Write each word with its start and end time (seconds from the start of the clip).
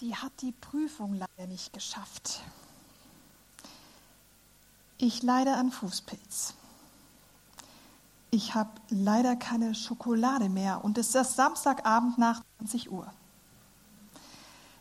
Sie 0.00 0.16
hat 0.16 0.32
die 0.40 0.52
Prüfung 0.52 1.14
leider 1.14 1.46
nicht 1.48 1.72
geschafft. 1.72 2.40
Ich 4.98 5.22
leide 5.22 5.54
an 5.54 5.70
Fußpilz. 5.70 6.54
Ich 8.32 8.54
habe 8.56 8.70
leider 8.88 9.36
keine 9.36 9.74
Schokolade 9.76 10.48
mehr 10.48 10.84
und 10.84 10.98
es 10.98 11.14
ist 11.14 11.36
Samstagabend 11.36 12.18
nach 12.18 12.42
20 12.58 12.90
Uhr. 12.90 13.06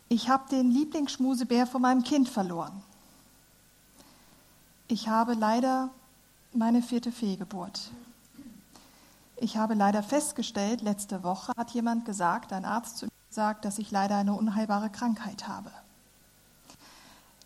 Ich 0.10 0.30
habe 0.30 0.50
den 0.50 0.72
Lieblingsschmusebär 0.72 1.68
von 1.68 1.84
meinem 1.84 2.04
Kind 2.04 2.28
verloren. 2.28 2.82
Ich 4.88 5.08
habe 5.08 5.36
leider 5.36 5.90
meine 6.54 6.82
vierte 6.82 7.12
Fehlgeburt. 7.12 7.92
Ich 9.38 9.58
habe 9.58 9.76
leider 9.76 10.02
festgestellt, 10.02 10.82
letzte 10.82 11.24
Woche 11.24 11.52
hat 11.56 11.72
jemand 11.72 12.06
gesagt, 12.06 12.54
ein 12.54 12.66
Arzt 12.66 12.98
zu 12.98 13.13
gesagt, 13.34 13.66
dass 13.66 13.80
ich 13.80 13.90
leider 13.90 14.16
eine 14.18 14.34
unheilbare 14.34 14.92
Krankheit 14.92 15.48
habe. 15.48 15.72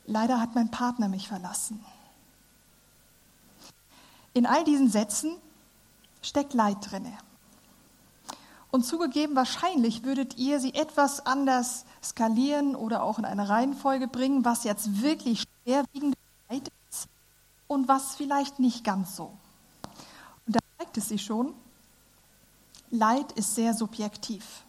Leider 0.06 0.42
hat 0.42 0.54
mein 0.54 0.70
Partner 0.70 1.08
mich 1.08 1.30
verlassen. 1.30 1.80
In 4.34 4.46
all 4.46 4.66
diesen 4.66 4.90
Sätzen 4.90 5.38
steckt 6.22 6.54
Leid 6.54 6.76
drinne. 6.82 7.14
Und 8.70 8.84
zugegeben, 8.84 9.38
wahrscheinlich 9.38 10.04
würdet 10.04 10.38
ihr 10.38 10.60
sie 10.60 10.74
etwas 10.74 11.26
anders 11.26 11.86
skalieren 12.04 12.76
oder 12.76 13.02
auch 13.02 13.18
in 13.18 13.24
eine 13.24 13.48
Reihenfolge 13.48 14.10
bringen, 14.10 14.44
was 14.44 14.66
jetzt 14.66 15.02
wirklich 15.02 15.46
schwerwiegend 15.64 16.18
Leid 16.50 16.70
ist 16.90 17.08
und 17.70 17.88
was 17.88 18.16
vielleicht 18.16 18.60
nicht 18.60 18.84
ganz 18.84 19.16
so. 19.16 19.32
Und 20.46 20.58
da 20.58 20.60
zeigt 20.80 20.98
es 20.98 21.08
sich 21.08 21.24
schon, 21.24 21.54
Leid 22.92 23.32
ist 23.32 23.56
sehr 23.56 23.74
subjektiv. 23.74 24.66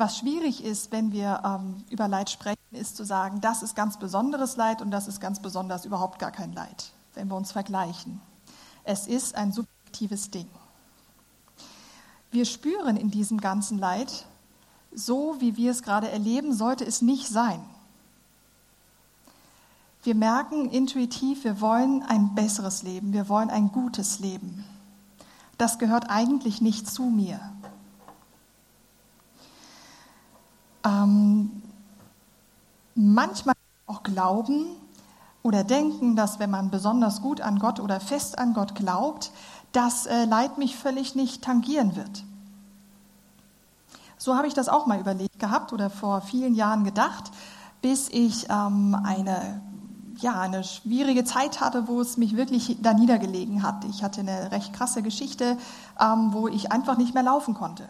Was 0.00 0.16
schwierig 0.16 0.64
ist, 0.64 0.92
wenn 0.92 1.12
wir 1.12 1.42
ähm, 1.44 1.84
über 1.90 2.08
Leid 2.08 2.30
sprechen, 2.30 2.56
ist 2.70 2.96
zu 2.96 3.04
sagen, 3.04 3.42
das 3.42 3.62
ist 3.62 3.76
ganz 3.76 3.98
besonderes 3.98 4.56
Leid 4.56 4.80
und 4.80 4.90
das 4.90 5.06
ist 5.06 5.20
ganz 5.20 5.42
besonders 5.42 5.84
überhaupt 5.84 6.18
gar 6.18 6.30
kein 6.30 6.54
Leid, 6.54 6.94
wenn 7.12 7.28
wir 7.28 7.36
uns 7.36 7.52
vergleichen. 7.52 8.18
Es 8.82 9.06
ist 9.06 9.34
ein 9.34 9.52
subjektives 9.52 10.30
Ding. 10.30 10.48
Wir 12.30 12.46
spüren 12.46 12.96
in 12.96 13.10
diesem 13.10 13.42
ganzen 13.42 13.76
Leid, 13.76 14.24
so 14.90 15.36
wie 15.38 15.58
wir 15.58 15.70
es 15.70 15.82
gerade 15.82 16.10
erleben, 16.10 16.54
sollte 16.54 16.86
es 16.86 17.02
nicht 17.02 17.28
sein. 17.28 17.60
Wir 20.02 20.14
merken 20.14 20.70
intuitiv, 20.70 21.44
wir 21.44 21.60
wollen 21.60 22.02
ein 22.04 22.34
besseres 22.34 22.82
Leben, 22.82 23.12
wir 23.12 23.28
wollen 23.28 23.50
ein 23.50 23.70
gutes 23.70 24.18
Leben. 24.18 24.64
Das 25.58 25.78
gehört 25.78 26.08
eigentlich 26.08 26.62
nicht 26.62 26.88
zu 26.88 27.02
mir. 27.02 27.38
Ähm, 30.84 31.62
manchmal 32.94 33.54
auch 33.86 34.02
glauben 34.02 34.66
oder 35.42 35.64
denken, 35.64 36.16
dass 36.16 36.38
wenn 36.38 36.50
man 36.50 36.70
besonders 36.70 37.22
gut 37.22 37.40
an 37.40 37.58
Gott 37.58 37.80
oder 37.80 38.00
fest 38.00 38.38
an 38.38 38.54
Gott 38.54 38.74
glaubt, 38.74 39.32
dass 39.72 40.06
äh, 40.06 40.24
Leid 40.24 40.58
mich 40.58 40.76
völlig 40.76 41.14
nicht 41.14 41.42
tangieren 41.42 41.96
wird. 41.96 42.24
So 44.18 44.36
habe 44.36 44.46
ich 44.46 44.54
das 44.54 44.68
auch 44.68 44.86
mal 44.86 45.00
überlegt 45.00 45.38
gehabt 45.38 45.72
oder 45.72 45.88
vor 45.88 46.20
vielen 46.20 46.54
Jahren 46.54 46.84
gedacht, 46.84 47.30
bis 47.80 48.08
ich 48.10 48.48
ähm, 48.50 48.94
eine 49.02 49.62
ja, 50.20 50.38
eine 50.38 50.64
schwierige 50.64 51.24
Zeit 51.24 51.60
hatte, 51.60 51.88
wo 51.88 52.00
es 52.00 52.16
mich 52.16 52.36
wirklich 52.36 52.76
da 52.82 52.92
niedergelegen 52.92 53.62
hat. 53.62 53.84
Ich 53.84 54.02
hatte 54.02 54.20
eine 54.20 54.52
recht 54.52 54.72
krasse 54.72 55.02
Geschichte, 55.02 55.56
ähm, 55.98 56.32
wo 56.32 56.48
ich 56.48 56.72
einfach 56.72 56.98
nicht 56.98 57.14
mehr 57.14 57.22
laufen 57.22 57.54
konnte. 57.54 57.88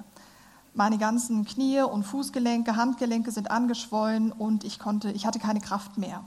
Meine 0.75 0.99
ganzen 0.99 1.45
Knie 1.45 1.81
und 1.81 2.05
Fußgelenke, 2.05 2.77
Handgelenke 2.77 3.33
sind 3.33 3.51
angeschwollen 3.51 4.31
und 4.31 4.65
ich 4.65 4.79
konnte, 4.79 5.11
ich 5.11 5.27
hatte 5.27 5.39
keine 5.39 5.61
Kraft 5.61 5.99
mehr. 5.99 6.23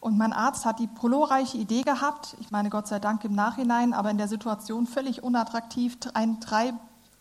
Und 0.00 0.16
mein 0.16 0.32
Arzt 0.32 0.64
hat 0.64 0.78
die 0.78 0.88
glorreiche 0.88 1.56
Idee 1.56 1.82
gehabt, 1.82 2.36
ich 2.40 2.50
meine 2.50 2.70
Gott 2.70 2.86
sei 2.86 3.00
Dank 3.00 3.24
im 3.24 3.34
Nachhinein, 3.34 3.94
aber 3.94 4.10
in 4.10 4.18
der 4.18 4.28
Situation 4.28 4.86
völlig 4.86 5.22
unattraktiv, 5.22 5.96
ein 6.14 6.38
drei, 6.38 6.72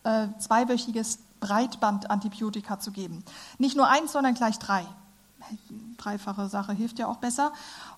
äh, 0.03 0.27
zweiwöchiges 0.37 1.19
Breitbandantibiotika 1.39 2.79
zu 2.79 2.91
geben. 2.91 3.23
Nicht 3.57 3.77
nur 3.77 3.87
eins, 3.87 4.11
sondern 4.11 4.33
gleich 4.33 4.59
drei. 4.59 4.85
Dreifache 5.97 6.49
Sache 6.49 6.73
hilft 6.73 6.99
ja 6.99 7.07
auch 7.07 7.17
besser. 7.17 7.51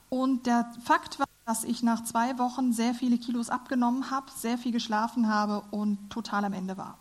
Und 0.10 0.46
der 0.46 0.72
Fakt 0.84 1.20
war, 1.20 1.26
dass 1.46 1.64
ich 1.64 1.84
nach 1.84 2.04
zwei 2.04 2.38
Wochen 2.38 2.74
sehr 2.74 2.94
viele 2.94 3.18
Kilos 3.18 3.50
abgenommen 3.50 4.12
habe, 4.12 4.28
sehr 4.36 4.58
viel 4.58 4.72
geschlafen 4.72 5.28
habe 5.28 5.64
und 5.72 6.10
total 6.10 6.46
am 6.46 6.54
Ende 6.54 6.78
war. 6.78 6.98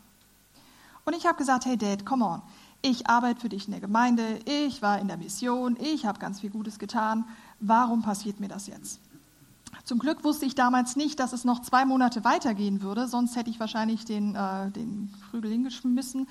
Und 1.09 1.17
ich 1.17 1.25
habe 1.25 1.39
gesagt, 1.39 1.65
hey 1.65 1.79
Dad, 1.79 2.05
come 2.05 2.23
on. 2.23 2.43
Ich 2.83 3.09
arbeite 3.09 3.41
für 3.41 3.49
dich 3.49 3.65
in 3.65 3.71
der 3.71 3.81
Gemeinde, 3.81 4.41
ich 4.45 4.83
war 4.83 4.99
in 4.99 5.09
der 5.09 5.17
Mission, 5.17 5.75
ich 5.81 6.05
habe 6.05 6.19
ganz 6.19 6.41
viel 6.41 6.51
Gutes 6.51 6.79
getan. 6.79 7.25
Warum 7.61 8.03
passiert 8.03 8.41
mir 8.41 8.49
das 8.49 8.67
jetzt? 8.67 9.01
Zum 9.85 10.01
Glück 10.01 10.23
wusste 10.23 10.45
ich 10.45 10.55
damals 10.55 10.97
nicht, 10.97 11.19
dass 11.19 11.33
es 11.33 11.47
noch 11.47 11.63
zwei 11.63 11.87
Monate 11.87 12.25
weitergehen 12.25 12.83
würde, 12.83 13.09
sonst 13.09 13.37
hätte 13.37 13.49
ich 13.49 13.59
wahrscheinlich 13.59 14.05
den, 14.05 14.35
äh, 14.35 14.71
den 14.71 15.11
Prügel 15.31 15.51
hingeschmissen. 15.51 16.29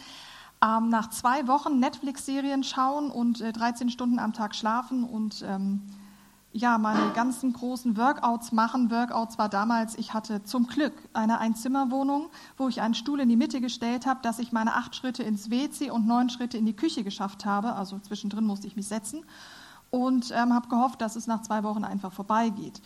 Ähm, 0.63 0.89
nach 0.89 1.09
zwei 1.09 1.47
Wochen 1.47 1.79
Netflix-Serien 1.79 2.63
schauen 2.63 3.09
und 3.09 3.41
äh, 3.41 3.53
13 3.53 3.89
Stunden 3.89 4.19
am 4.19 4.33
Tag 4.33 4.53
schlafen 4.53 5.05
und 5.05 5.43
ähm, 5.43 5.81
ja, 6.53 6.77
meine 6.77 7.11
ganzen 7.11 7.53
großen 7.53 7.97
Workouts 7.97 8.51
machen. 8.51 8.89
Workouts 8.89 9.37
war 9.37 9.49
damals, 9.49 9.97
ich 9.97 10.13
hatte 10.13 10.43
zum 10.43 10.67
Glück 10.67 10.93
eine 11.13 11.39
Einzimmerwohnung, 11.39 12.29
wo 12.57 12.67
ich 12.67 12.81
einen 12.81 12.93
Stuhl 12.93 13.19
in 13.19 13.29
die 13.29 13.35
Mitte 13.35 13.61
gestellt 13.61 14.05
habe, 14.05 14.21
dass 14.23 14.39
ich 14.39 14.51
meine 14.51 14.75
acht 14.75 14.95
Schritte 14.95 15.23
ins 15.23 15.51
WC 15.51 15.91
und 15.91 16.07
neun 16.07 16.29
Schritte 16.29 16.57
in 16.57 16.65
die 16.65 16.75
Küche 16.75 17.03
geschafft 17.03 17.45
habe. 17.45 17.73
Also 17.73 17.99
zwischendrin 17.99 18.45
musste 18.45 18.65
ich 18.65 18.75
mich 18.75 18.87
setzen 18.87 19.23
und 19.91 20.31
ähm, 20.31 20.53
habe 20.53 20.67
gehofft, 20.67 21.01
dass 21.01 21.15
es 21.15 21.27
nach 21.27 21.41
zwei 21.41 21.63
Wochen 21.63 21.83
einfach 21.83 22.13
vorbeigeht. 22.13 22.81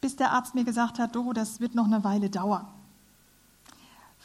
Bis 0.00 0.16
der 0.16 0.32
Arzt 0.32 0.54
mir 0.54 0.64
gesagt 0.64 0.98
hat, 0.98 1.14
Doro, 1.14 1.32
das 1.32 1.60
wird 1.60 1.74
noch 1.74 1.86
eine 1.86 2.04
Weile 2.04 2.30
dauern. 2.30 2.66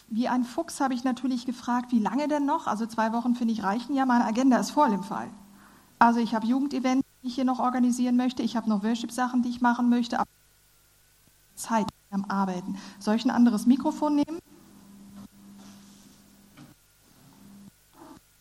Wie 0.10 0.28
ein 0.28 0.44
Fuchs 0.44 0.80
habe 0.80 0.94
ich 0.94 1.04
natürlich 1.04 1.46
gefragt, 1.46 1.92
wie 1.92 2.00
lange 2.00 2.28
denn 2.28 2.46
noch? 2.46 2.68
Also 2.68 2.86
zwei 2.86 3.12
Wochen 3.12 3.36
finde 3.36 3.54
ich 3.54 3.64
reichen 3.64 3.96
ja, 3.96 4.06
meine 4.06 4.26
Agenda 4.26 4.58
ist 4.58 4.72
voll 4.72 4.92
im 4.94 5.04
Fall. 5.04 5.30
Also 6.00 6.20
ich 6.20 6.36
habe 6.36 6.46
Jugendevents 6.46 7.07
ich 7.28 7.36
hier 7.36 7.46
noch 7.46 7.60
organisieren 7.60 8.18
möchte. 8.18 8.44
Ich 8.44 8.56
habe 8.56 8.70
noch 8.70 8.84
Worship-Sachen, 8.84 9.44
die 9.44 9.50
ich 9.50 9.62
machen 9.62 9.90
möchte. 9.90 10.20
Aber 10.20 10.30
Zeit 11.56 11.88
am 12.12 12.26
Arbeiten. 12.26 12.78
Soll 13.00 13.16
ich 13.16 13.26
ein 13.26 13.32
anderes 13.32 13.66
Mikrofon 13.66 14.16
nehmen? 14.16 14.40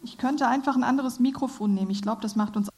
Ich 0.02 0.19
könnte 0.19 0.47
einfach 0.47 0.76
ein 0.76 0.84
anderes 0.84 1.19
Mikrofon 1.19 1.74
nehmen. 1.74 1.91
Ich 1.91 2.00
glaube, 2.00 2.22
das 2.22 2.36
macht 2.36 2.56
uns. 2.56 2.69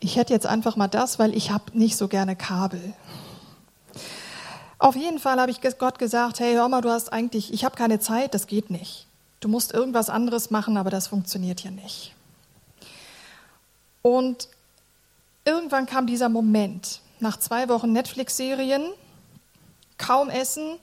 Ich 0.00 0.16
hätte 0.16 0.32
jetzt 0.32 0.46
einfach 0.46 0.76
mal 0.76 0.88
das, 0.88 1.18
weil 1.18 1.36
ich 1.36 1.50
habe 1.50 1.76
nicht 1.76 1.96
so 1.96 2.08
gerne 2.08 2.36
Kabel. 2.36 2.94
Auf 4.78 4.94
jeden 4.94 5.18
Fall 5.18 5.40
habe 5.40 5.50
ich 5.50 5.60
Gott 5.60 5.98
gesagt, 5.98 6.38
hey, 6.38 6.54
hör 6.54 6.68
mal, 6.68 6.80
du 6.80 6.90
hast 6.90 7.12
eigentlich, 7.12 7.52
ich 7.52 7.64
habe 7.64 7.76
keine 7.76 7.98
Zeit, 7.98 8.34
das 8.34 8.46
geht 8.46 8.70
nicht. 8.70 9.06
Du 9.40 9.48
musst 9.48 9.72
irgendwas 9.72 10.08
anderes 10.08 10.50
machen, 10.50 10.76
aber 10.76 10.90
das 10.90 11.08
funktioniert 11.08 11.60
hier 11.60 11.72
nicht. 11.72 12.14
Und 14.02 14.48
irgendwann 15.44 15.86
kam 15.86 16.06
dieser 16.06 16.28
Moment, 16.28 17.00
nach 17.20 17.38
zwei 17.38 17.68
Wochen 17.68 17.92
Netflix-Serien, 17.92 18.84
kaum 19.96 20.30
Essen 20.30 20.78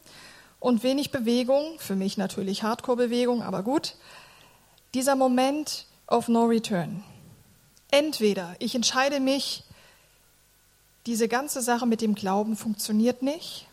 und 0.60 0.84
wenig 0.84 1.12
Bewegung, 1.12 1.80
für 1.80 1.96
mich 1.96 2.18
natürlich 2.18 2.64
Hardcore-Bewegung, 2.64 3.44
aber 3.44 3.64
gut, 3.64 3.96
dieser 4.94 5.16
Moment 5.16 5.86
of 6.08 6.28
no 6.28 6.46
return. 6.46 7.04
Entweder 7.92 8.56
ich 8.60 8.76
entscheide 8.76 9.22
mich, 9.22 9.64
diese 11.06 11.28
ganze 11.28 11.62
Sache 11.62 11.86
mit 11.86 12.02
dem 12.02 12.16
Glauben 12.16 12.58
funktioniert 12.58 13.22
nicht, 13.22 13.68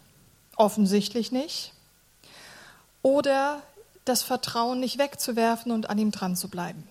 Offensichtlich 0.56 1.32
nicht. 1.32 1.72
Oder 3.02 3.62
das 4.04 4.22
Vertrauen 4.22 4.80
nicht 4.80 4.98
wegzuwerfen 4.98 5.72
und 5.72 5.88
an 5.88 5.98
ihm 5.98 6.10
dran 6.10 6.36
zu 6.36 6.48
bleiben. 6.48 6.86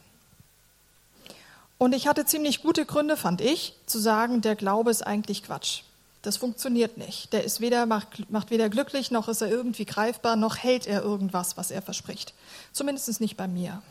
Und 1.78 1.94
ich 1.94 2.08
hatte 2.08 2.26
ziemlich 2.26 2.62
gute 2.62 2.86
Gründe, 2.86 3.18
fand 3.18 3.42
ich, 3.42 3.74
zu 3.86 3.98
sagen, 3.98 4.42
der 4.42 4.56
Glaube 4.56 4.92
ist 4.92 5.06
eigentlich 5.06 5.44
Quatsch. 5.44 5.82
Das 6.22 6.38
funktioniert 6.38 6.98
nicht. 6.98 7.34
Der 7.34 7.44
ist 7.44 7.60
weder, 7.60 7.88
macht, 7.88 8.30
macht 8.30 8.52
weder 8.52 8.70
glücklich, 8.70 9.10
noch 9.10 9.28
ist 9.28 9.42
er 9.42 9.50
irgendwie 9.50 9.86
greifbar, 9.86 10.36
noch 10.36 10.58
hält 10.58 10.86
er 10.86 11.02
irgendwas, 11.02 11.58
was 11.58 11.72
er 11.72 11.82
verspricht. 11.82 12.36
Zumindest 12.72 13.20
nicht 13.20 13.38
bei 13.38 13.48
mir. 13.48 13.82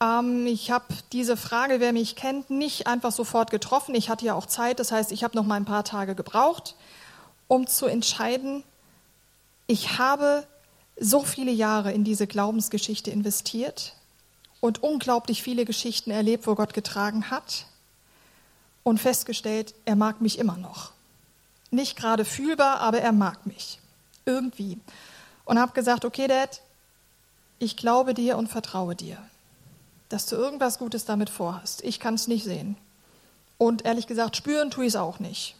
Ähm, 0.00 0.46
ich 0.46 0.70
habe 0.70 0.86
diese 1.12 1.36
Frage, 1.36 1.80
wer 1.80 1.92
mich 1.92 2.16
kennt, 2.16 2.48
nicht 2.48 2.86
einfach 2.86 3.12
sofort 3.12 3.50
getroffen. 3.50 3.94
Ich 3.94 4.08
hatte 4.08 4.24
ja 4.24 4.34
auch 4.34 4.46
Zeit, 4.46 4.80
das 4.80 4.90
heißt, 4.90 5.12
ich 5.12 5.24
habe 5.24 5.36
noch 5.36 5.44
mal 5.44 5.56
ein 5.56 5.66
paar 5.66 5.84
Tage 5.84 6.14
gebraucht 6.14 6.74
um 7.48 7.66
zu 7.66 7.86
entscheiden, 7.86 8.62
ich 9.66 9.98
habe 9.98 10.46
so 11.00 11.22
viele 11.22 11.50
Jahre 11.52 11.92
in 11.92 12.04
diese 12.04 12.26
Glaubensgeschichte 12.26 13.10
investiert 13.10 13.94
und 14.60 14.82
unglaublich 14.82 15.42
viele 15.42 15.64
Geschichten 15.64 16.10
erlebt, 16.10 16.46
wo 16.46 16.54
Gott 16.54 16.74
getragen 16.74 17.30
hat 17.30 17.66
und 18.82 18.98
festgestellt, 18.98 19.74
er 19.84 19.96
mag 19.96 20.20
mich 20.20 20.38
immer 20.38 20.56
noch. 20.56 20.92
nicht 21.70 21.96
gerade 21.96 22.24
fühlbar, 22.24 22.80
aber 22.80 23.00
er 23.00 23.12
mag 23.12 23.44
mich. 23.46 23.78
Irgendwie. 24.24 24.78
Und 25.44 25.58
habe 25.58 25.72
gesagt, 25.72 26.04
okay, 26.04 26.26
Dad, 26.26 26.62
ich 27.58 27.76
glaube 27.76 28.14
dir 28.14 28.38
und 28.38 28.48
vertraue 28.48 28.94
dir, 28.94 29.18
dass 30.08 30.26
du 30.26 30.36
irgendwas 30.36 30.78
Gutes 30.78 31.04
damit 31.04 31.28
vorhast. 31.28 31.82
Ich 31.84 32.00
kann 32.00 32.14
es 32.14 32.28
nicht 32.28 32.44
sehen. 32.44 32.76
Und 33.58 33.84
ehrlich 33.84 34.06
gesagt, 34.06 34.36
spüren 34.36 34.70
tue 34.70 34.84
ich 34.84 34.92
es 34.92 34.96
auch 34.96 35.18
nicht. 35.18 35.56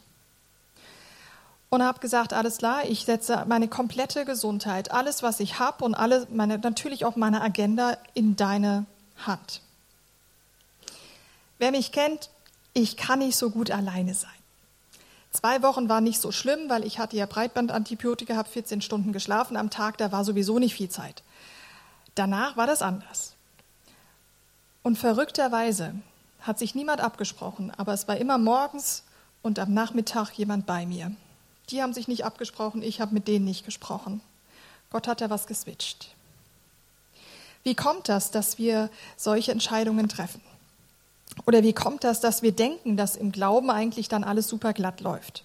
Und 1.71 1.83
habe 1.83 2.01
gesagt, 2.01 2.33
alles 2.33 2.59
klar, 2.59 2.85
ich 2.87 3.05
setze 3.05 3.45
meine 3.47 3.69
komplette 3.69 4.25
Gesundheit, 4.25 4.91
alles, 4.91 5.23
was 5.23 5.39
ich 5.39 5.59
habe 5.59 5.85
und 5.85 5.95
alle 5.95 6.27
meine, 6.31 6.59
natürlich 6.59 7.05
auch 7.05 7.17
meine 7.17 7.43
Agenda 7.43 7.99
in 8.15 8.37
deine 8.37 8.87
Hand. 9.27 9.61
Wer 11.59 11.71
mich 11.73 11.93
kennt, 11.93 12.31
ich 12.73 12.97
kann 12.97 13.19
nicht 13.19 13.37
so 13.37 13.51
gut 13.51 13.71
alleine 13.71 14.15
sein. 14.15 14.31
Zwei 15.31 15.63
Wochen 15.63 15.89
war 15.89 16.01
nicht 16.01 16.21
so 16.21 16.33
schlimm, 16.33 16.71
weil 16.71 16.87
ich 16.87 16.99
hatte 16.99 17.17
ja 17.17 17.27
Breitbandantibiotika, 17.27 18.35
habe 18.35 18.49
14 18.49 18.81
Stunden 18.81 19.13
geschlafen 19.13 19.57
am 19.57 19.69
Tag, 19.69 19.99
da 19.99 20.11
war 20.11 20.25
sowieso 20.25 20.59
nicht 20.59 20.75
viel 20.75 20.89
Zeit. 20.89 21.23
Danach 22.15 22.57
war 22.57 22.67
das 22.67 22.83
anders. 22.83 23.35
Und 24.83 24.97
verrückterweise 24.97 25.95
hat 26.41 26.59
sich 26.59 26.75
niemand 26.75 27.01
abgesprochen, 27.01 27.73
aber 27.77 27.93
es 27.93 28.09
war 28.09 28.17
immer 28.17 28.39
morgens 28.39 29.05
und 29.43 29.59
am 29.59 29.75
Nachmittag 29.75 30.33
jemand 30.33 30.67
bei 30.67 30.87
mir. 30.87 31.13
Die 31.71 31.83
haben 31.83 31.93
sich 31.93 32.09
nicht 32.09 32.25
abgesprochen, 32.25 32.83
ich 32.83 33.01
habe 33.01 33.15
mit 33.15 33.29
denen 33.29 33.45
nicht 33.45 33.65
gesprochen. 33.65 34.21
Gott 34.91 35.07
hat 35.07 35.21
da 35.21 35.31
was 35.31 35.47
geswitcht. 35.47 36.15
Wie 37.63 37.75
kommt 37.75 38.09
das, 38.09 38.31
dass 38.31 38.59
wir 38.59 38.89
solche 39.17 39.53
Entscheidungen 39.53 40.09
treffen? 40.09 40.41
Oder 41.47 41.63
wie 41.63 41.73
kommt 41.73 42.05
das, 42.05 42.21
dass 42.21 42.43
wir 42.43 42.53
denken, 42.53 42.97
dass 42.97 43.17
im 43.17 43.33
Glauben 43.33 43.71
eigentlich 43.71 44.09
dann 44.09 44.25
alles 44.25 44.49
super 44.49 44.73
glatt 44.73 45.01
läuft? 45.01 45.45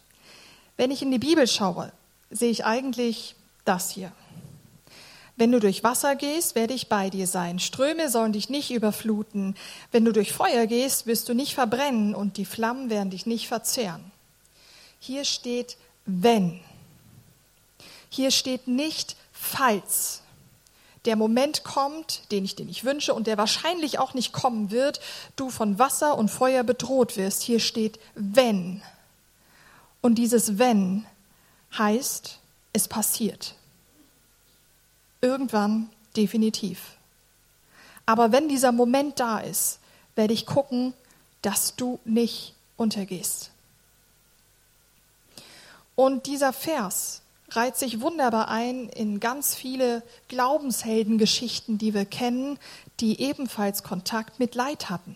Wenn 0.78 0.92
ich 0.92 1.02
in 1.02 1.12
die 1.12 1.20
Bibel 1.20 1.48
schaue, 1.48 1.92
sehe 2.32 2.50
ich 2.50 2.66
eigentlich 2.66 3.36
das 3.66 3.90
hier. 3.90 4.12
Wenn 5.36 5.52
du 5.52 5.60
durch 5.60 5.84
Wasser 5.84 6.16
gehst, 6.16 6.56
werde 6.56 6.74
ich 6.74 6.90
bei 6.90 7.10
dir 7.10 7.26
sein. 7.26 7.60
Ströme 7.60 8.10
sollen 8.10 8.34
dich 8.34 8.50
nicht 8.50 8.72
überfluten. 8.72 9.56
Wenn 9.92 10.06
du 10.06 10.12
durch 10.12 10.32
Feuer 10.32 10.68
gehst, 10.68 11.08
wirst 11.08 11.28
du 11.28 11.34
nicht 11.34 11.56
verbrennen 11.56 12.14
und 12.14 12.38
die 12.38 12.46
Flammen 12.46 12.90
werden 12.90 13.10
dich 13.10 13.26
nicht 13.26 13.48
verzehren. 13.48 14.12
Hier 15.00 15.26
steht 15.26 15.78
wenn. 16.06 16.60
Hier 18.10 18.32
steht 18.32 18.68
nicht 18.68 19.16
falls 19.32 20.24
der 21.06 21.16
Moment 21.16 21.64
kommt, 21.64 22.32
den 22.32 22.46
ich 22.46 22.56
dir 22.56 22.66
nicht 22.66 22.86
wünsche 22.86 23.14
und 23.14 23.28
der 23.28 23.38
wahrscheinlich 23.38 24.00
auch 24.00 24.14
nicht 24.14 24.32
kommen 24.32 24.72
wird, 24.72 25.02
du 25.36 25.50
von 25.50 25.78
Wasser 25.78 26.18
und 26.18 26.30
Feuer 26.30 26.64
bedroht 26.64 27.18
wirst. 27.18 27.42
Hier 27.42 27.60
steht 27.60 28.00
wenn. 28.16 28.82
Und 30.02 30.16
dieses 30.16 30.58
wenn 30.58 31.06
heißt, 31.78 32.40
es 32.72 32.88
passiert. 32.88 33.56
Irgendwann 35.22 35.90
definitiv. 36.16 36.96
Aber 38.06 38.32
wenn 38.32 38.50
dieser 38.50 38.72
Moment 38.72 39.20
da 39.20 39.40
ist, 39.40 39.80
werde 40.16 40.34
ich 40.34 40.46
gucken, 40.46 40.94
dass 41.42 41.76
du 41.76 42.00
nicht 42.06 42.54
untergehst. 42.78 43.52
Und 45.96 46.26
dieser 46.26 46.54
Vers 46.54 47.22
reiht 47.52 47.78
sich 47.78 48.02
wunderbar 48.02 48.48
ein 48.50 48.90
in 48.90 49.20
ganz 49.20 49.56
viele 49.56 50.04
Glaubensheldengeschichten, 50.28 51.78
die 51.78 51.94
wir 51.94 52.06
kennen, 52.06 52.58
die 53.00 53.22
ebenfalls 53.22 53.84
Kontakt 53.84 54.40
mit 54.40 54.56
Leid 54.56 54.90
hatten. 54.90 55.16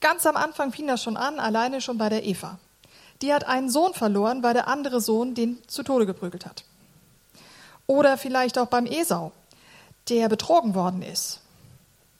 Ganz 0.00 0.26
am 0.26 0.36
Anfang 0.36 0.72
fing 0.72 0.86
das 0.86 1.02
schon 1.02 1.16
an, 1.16 1.38
alleine 1.38 1.80
schon 1.80 1.98
bei 1.98 2.08
der 2.08 2.24
Eva. 2.24 2.58
Die 3.22 3.32
hat 3.32 3.44
einen 3.44 3.70
Sohn 3.70 3.94
verloren, 3.94 4.42
weil 4.42 4.54
der 4.54 4.68
andere 4.68 5.00
Sohn 5.00 5.34
den 5.34 5.58
zu 5.68 5.82
Tode 5.82 6.04
geprügelt 6.04 6.44
hat. 6.44 6.64
Oder 7.86 8.18
vielleicht 8.18 8.58
auch 8.58 8.66
beim 8.66 8.86
Esau, 8.86 9.32
der 10.08 10.28
betrogen 10.28 10.74
worden 10.74 11.02
ist. 11.02 11.40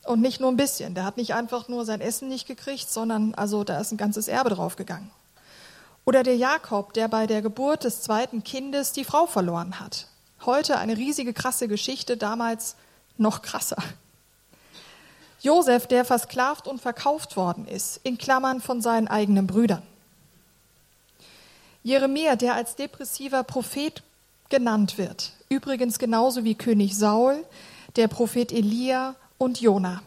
Und 0.05 0.21
nicht 0.21 0.41
nur 0.41 0.51
ein 0.51 0.57
bisschen. 0.57 0.95
Der 0.95 1.05
hat 1.05 1.17
nicht 1.17 1.35
einfach 1.35 1.69
nur 1.69 1.85
sein 1.85 2.01
Essen 2.01 2.29
nicht 2.29 2.47
gekriegt, 2.47 2.89
sondern 2.89 3.35
also 3.35 3.65
da 3.65 3.81
ist 3.81 3.93
ein 3.93 3.97
ganzes 3.97 4.29
Erbe 4.29 4.51
draufgegangen. 4.51 5.11
Oder 6.06 6.23
der 6.23 6.37
Jakob, 6.37 6.93
der 6.93 7.08
bei 7.08 7.26
der 7.26 7.43
Geburt 7.43 7.82
des 7.82 8.00
zweiten 8.00 8.44
Kindes 8.44 8.93
die 8.93 9.05
Frau 9.05 9.26
verloren 9.26 9.81
hat. 9.81 10.06
Heute 10.44 10.79
eine 10.79 10.97
riesige 10.97 11.32
krasse 11.32 11.67
Geschichte, 11.67 12.17
damals 12.17 12.76
noch 13.19 13.43
krasser. 13.43 13.82
Josef, 15.41 15.88
der 15.88 16.05
versklavt 16.05 16.69
und 16.69 16.81
verkauft 16.81 17.37
worden 17.37 17.67
ist, 17.67 18.00
in 18.05 18.19
Klammern 18.19 18.61
von 18.61 18.81
seinen 18.81 19.08
eigenen 19.08 19.49
Brüdern. 19.49 19.82
Jeremia, 21.82 22.37
der 22.37 22.55
als 22.55 22.76
depressiver 22.76 23.43
Prophet 23.43 24.05
genannt 24.49 24.99
wird, 24.99 25.32
übrigens 25.49 25.99
genauso 25.99 26.44
wie 26.44 26.55
König 26.55 26.97
Saul, 26.97 27.44
der 27.97 28.06
Prophet 28.06 28.53
Elia 28.53 29.17
und 29.38 29.61
Jona. 29.61 30.03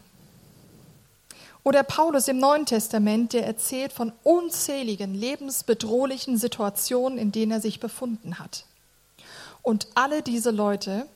Oder 1.62 1.82
Paulus 1.82 2.28
im 2.28 2.38
Neuen 2.38 2.64
Testament, 2.64 3.32
der 3.32 3.46
erzählt 3.46 3.92
von 3.92 4.12
unzähligen 4.22 5.14
lebensbedrohlichen 5.14 6.38
Situationen, 6.38 7.18
in 7.18 7.32
denen 7.32 7.52
er 7.52 7.60
sich 7.60 7.80
befunden 7.80 8.38
hat. 8.38 8.64
Und 9.62 9.88
alle 9.94 10.22
diese 10.22 10.50
Leute 10.50 11.06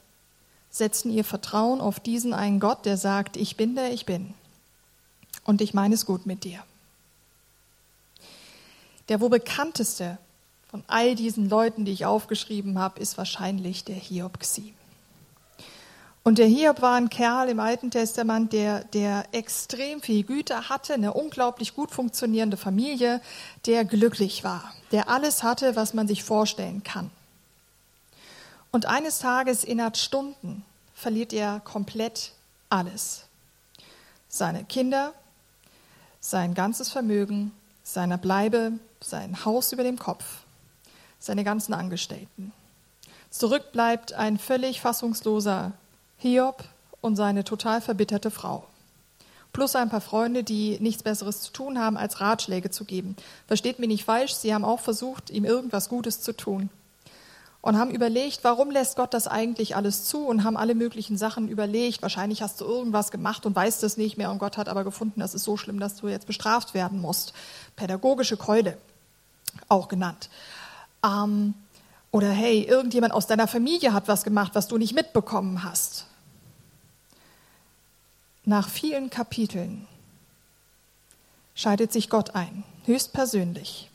setzen 0.70 1.10
ihr 1.10 1.24
Vertrauen 1.24 1.80
auf 1.80 1.98
diesen 2.00 2.34
einen 2.34 2.60
Gott, 2.60 2.84
der 2.84 2.96
sagt, 2.96 3.36
ich 3.36 3.56
bin 3.56 3.74
der 3.74 3.92
ich 3.92 4.06
bin. 4.06 4.34
Und 5.44 5.60
ich 5.60 5.72
meine 5.72 5.94
es 5.94 6.04
gut 6.04 6.26
mit 6.26 6.44
dir. 6.44 6.62
Der 9.08 9.20
wohl 9.20 9.30
bekannteste 9.30 10.18
von 10.68 10.82
all 10.88 11.14
diesen 11.14 11.48
Leuten, 11.48 11.84
die 11.84 11.92
ich 11.92 12.06
aufgeschrieben 12.06 12.78
habe, 12.78 13.00
ist 13.00 13.16
wahrscheinlich 13.16 13.84
der 13.84 13.96
Hiob 13.96 14.40
Xi. 14.40 14.74
Und 16.26 16.38
der 16.38 16.46
Hiob 16.46 16.80
war 16.80 16.94
ein 16.94 17.10
Kerl 17.10 17.50
im 17.50 17.60
Alten 17.60 17.90
Testament, 17.90 18.54
der, 18.54 18.84
der 18.84 19.26
extrem 19.32 20.00
viel 20.00 20.24
Güter 20.24 20.70
hatte, 20.70 20.94
eine 20.94 21.12
unglaublich 21.12 21.74
gut 21.74 21.90
funktionierende 21.90 22.56
Familie, 22.56 23.20
der 23.66 23.84
glücklich 23.84 24.42
war, 24.42 24.72
der 24.90 25.10
alles 25.10 25.42
hatte, 25.42 25.76
was 25.76 25.92
man 25.92 26.08
sich 26.08 26.24
vorstellen 26.24 26.82
kann. 26.82 27.10
Und 28.72 28.86
eines 28.86 29.18
Tages 29.18 29.64
innerhalb 29.64 29.98
Stunden 29.98 30.64
verliert 30.94 31.34
er 31.34 31.60
komplett 31.60 32.32
alles. 32.70 33.26
Seine 34.26 34.64
Kinder, 34.64 35.12
sein 36.20 36.54
ganzes 36.54 36.88
Vermögen, 36.88 37.52
seine 37.82 38.16
Bleibe, 38.16 38.72
sein 39.02 39.44
Haus 39.44 39.72
über 39.72 39.82
dem 39.82 39.98
Kopf, 39.98 40.24
seine 41.18 41.44
ganzen 41.44 41.74
Angestellten. 41.74 42.54
Zurück 43.28 43.72
bleibt 43.72 44.14
ein 44.14 44.38
völlig 44.38 44.80
fassungsloser 44.80 45.72
Hiob 46.24 46.64
und 47.02 47.16
seine 47.16 47.44
total 47.44 47.82
verbitterte 47.82 48.30
Frau. 48.30 48.64
Plus 49.52 49.76
ein 49.76 49.90
paar 49.90 50.00
Freunde, 50.00 50.42
die 50.42 50.78
nichts 50.80 51.02
Besseres 51.02 51.42
zu 51.42 51.52
tun 51.52 51.78
haben, 51.78 51.98
als 51.98 52.22
Ratschläge 52.22 52.70
zu 52.70 52.86
geben. 52.86 53.14
Versteht 53.46 53.78
mich 53.78 53.88
nicht 53.88 54.04
falsch, 54.06 54.32
sie 54.32 54.54
haben 54.54 54.64
auch 54.64 54.80
versucht, 54.80 55.28
ihm 55.28 55.44
irgendwas 55.44 55.90
Gutes 55.90 56.22
zu 56.22 56.34
tun. 56.34 56.70
Und 57.60 57.78
haben 57.78 57.90
überlegt, 57.90 58.42
warum 58.42 58.70
lässt 58.70 58.96
Gott 58.96 59.12
das 59.12 59.26
eigentlich 59.28 59.76
alles 59.76 60.06
zu 60.06 60.26
und 60.26 60.44
haben 60.44 60.56
alle 60.56 60.74
möglichen 60.74 61.18
Sachen 61.18 61.46
überlegt. 61.46 62.00
Wahrscheinlich 62.00 62.40
hast 62.40 62.58
du 62.62 62.64
irgendwas 62.64 63.10
gemacht 63.10 63.44
und 63.44 63.54
weißt 63.54 63.82
es 63.82 63.98
nicht 63.98 64.16
mehr 64.16 64.30
und 64.30 64.38
Gott 64.38 64.56
hat 64.56 64.70
aber 64.70 64.82
gefunden, 64.82 65.20
das 65.20 65.34
ist 65.34 65.44
so 65.44 65.58
schlimm, 65.58 65.78
dass 65.78 65.96
du 65.96 66.08
jetzt 66.08 66.26
bestraft 66.26 66.72
werden 66.72 67.02
musst. 67.02 67.34
Pädagogische 67.76 68.38
Keule, 68.38 68.78
auch 69.68 69.88
genannt. 69.88 70.30
Ähm, 71.04 71.52
oder 72.10 72.30
hey, 72.30 72.62
irgendjemand 72.62 73.12
aus 73.12 73.26
deiner 73.26 73.46
Familie 73.46 73.92
hat 73.92 74.08
was 74.08 74.24
gemacht, 74.24 74.52
was 74.54 74.68
du 74.68 74.78
nicht 74.78 74.94
mitbekommen 74.94 75.64
hast 75.64 76.06
nach 78.44 78.68
vielen 78.68 79.10
Kapiteln 79.10 79.86
schaltet 81.54 81.92
sich 81.92 82.10
Gott 82.10 82.34
ein, 82.34 82.64
höchstpersönlich. 82.84 83.90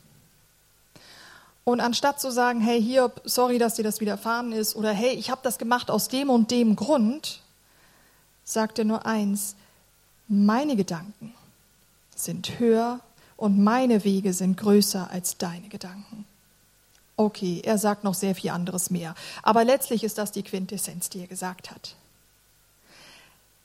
Und 1.64 1.80
anstatt 1.80 2.20
zu 2.20 2.32
sagen, 2.32 2.60
hey 2.60 2.82
Hiob, 2.82 3.20
sorry, 3.24 3.58
dass 3.58 3.74
dir 3.74 3.84
das 3.84 4.00
widerfahren 4.00 4.52
ist, 4.52 4.74
oder 4.74 4.92
hey, 4.92 5.14
ich 5.14 5.30
habe 5.30 5.42
das 5.44 5.58
gemacht 5.58 5.90
aus 5.90 6.08
dem 6.08 6.30
und 6.30 6.50
dem 6.50 6.74
Grund, 6.74 7.42
sagt 8.44 8.78
er 8.78 8.84
nur 8.84 9.06
eins, 9.06 9.54
meine 10.26 10.74
Gedanken 10.76 11.34
sind 12.14 12.58
höher 12.58 13.00
und 13.36 13.62
meine 13.62 14.04
Wege 14.04 14.32
sind 14.32 14.56
größer 14.56 15.10
als 15.10 15.38
deine 15.38 15.68
Gedanken. 15.68 16.24
Okay, 17.16 17.60
er 17.64 17.78
sagt 17.78 18.04
noch 18.04 18.14
sehr 18.14 18.34
viel 18.34 18.50
anderes 18.50 18.90
mehr, 18.90 19.14
aber 19.42 19.64
letztlich 19.64 20.02
ist 20.04 20.18
das 20.18 20.32
die 20.32 20.42
Quintessenz, 20.42 21.10
die 21.10 21.20
er 21.20 21.26
gesagt 21.26 21.70
hat. 21.70 21.94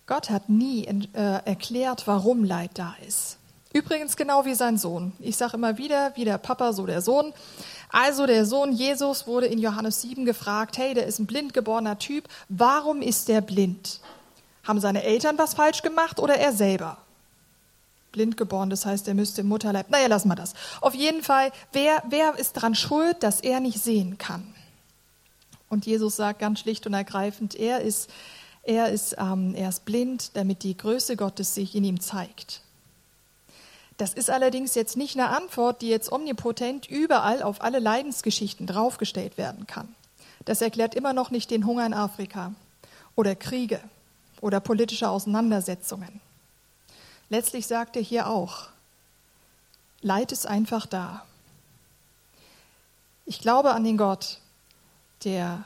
Gott 0.08 0.30
hat 0.30 0.50
nie 0.50 0.86
äh, 0.86 1.46
erklärt, 1.46 2.08
warum 2.08 2.44
Leid 2.44 2.72
da 2.76 2.96
ist. 3.08 3.38
Übrigens 3.74 4.16
genau 4.16 4.46
wie 4.46 4.54
sein 4.54 4.78
Sohn. 4.78 5.14
Ich 5.20 5.36
sage 5.36 5.58
immer 5.58 5.78
wieder, 5.78 6.16
wie 6.16 6.26
der 6.26 6.38
Papa, 6.38 6.72
so 6.74 6.86
der 6.86 7.02
Sohn. 7.02 7.34
Also 7.90 8.26
der 8.26 8.46
Sohn 8.46 8.72
Jesus 8.72 9.28
wurde 9.28 9.48
in 9.48 9.60
Johannes 9.60 10.02
7 10.02 10.26
gefragt, 10.26 10.78
hey, 10.78 10.94
der 10.94 11.08
ist 11.08 11.20
ein 11.20 11.26
blind 11.26 11.54
geborener 11.54 12.00
Typ, 12.00 12.28
warum 12.48 13.02
ist 13.02 13.28
der 13.28 13.42
blind? 13.42 14.00
Haben 14.64 14.80
seine 14.80 15.04
Eltern 15.04 15.38
was 15.38 15.54
falsch 15.54 15.82
gemacht 15.82 16.20
oder 16.20 16.36
er 16.36 16.54
selber? 16.54 16.98
blind 18.16 18.38
geboren, 18.38 18.70
das 18.70 18.86
heißt, 18.86 19.10
er 19.10 19.14
müsste 19.14 19.42
im 19.42 19.48
Mutterleib. 19.48 19.90
Naja, 19.90 20.08
lassen 20.08 20.30
wir 20.30 20.36
das. 20.36 20.54
Auf 20.80 20.96
jeden 20.96 21.22
Fall, 21.22 21.52
wer, 21.74 22.02
wer 22.10 22.40
ist 22.40 22.56
daran 22.56 22.74
schuld, 22.74 23.22
dass 23.22 23.42
er 23.42 23.60
nicht 23.60 23.84
sehen 23.84 24.18
kann? 24.18 24.56
Und 25.68 25.86
Jesus 25.86 26.16
sagt 26.16 26.40
ganz 26.40 26.62
schlicht 26.62 26.88
und 26.88 26.94
ergreifend, 26.94 27.56
er 27.56 27.82
ist, 27.82 28.10
er 28.66 28.90
ist, 28.90 29.16
ähm, 29.18 29.54
er 29.56 29.70
ist 29.70 29.86
blind, 29.86 30.36
damit 30.36 30.64
die 30.64 30.76
Größe 30.76 31.16
Gottes 31.16 31.54
sich 31.54 31.76
in 31.76 31.84
ihm 31.84 32.02
zeigt. 32.02 32.62
Das 33.98 34.14
ist 34.14 34.30
allerdings 34.30 34.76
jetzt 34.76 34.98
nicht 34.98 35.18
eine 35.18 35.30
Antwort, 35.30 35.82
die 35.82 35.88
jetzt 35.88 36.12
omnipotent 36.12 36.90
überall 36.90 37.42
auf 37.42 37.62
alle 37.62 37.80
Leidensgeschichten 37.80 38.68
draufgestellt 38.68 39.38
werden 39.38 39.68
kann. 39.68 39.96
Das 40.44 40.62
erklärt 40.62 40.96
immer 40.96 41.14
noch 41.14 41.32
nicht 41.32 41.50
den 41.50 41.66
Hunger 41.66 41.86
in 41.86 41.94
Afrika 41.94 42.54
oder 43.16 43.36
Kriege 43.36 43.80
oder 44.42 44.60
politische 44.60 45.10
Auseinandersetzungen. 45.10 46.20
Letztlich 47.30 47.68
sagt 47.68 47.96
er 47.96 48.02
hier 48.02 48.28
auch, 48.28 48.68
Leid 50.02 50.32
ist 50.32 50.46
einfach 50.46 50.86
da. 50.86 51.26
Ich 53.26 53.40
glaube 53.40 53.74
an 53.74 53.84
den 53.84 53.98
Gott, 53.98 54.40
der 55.24 55.64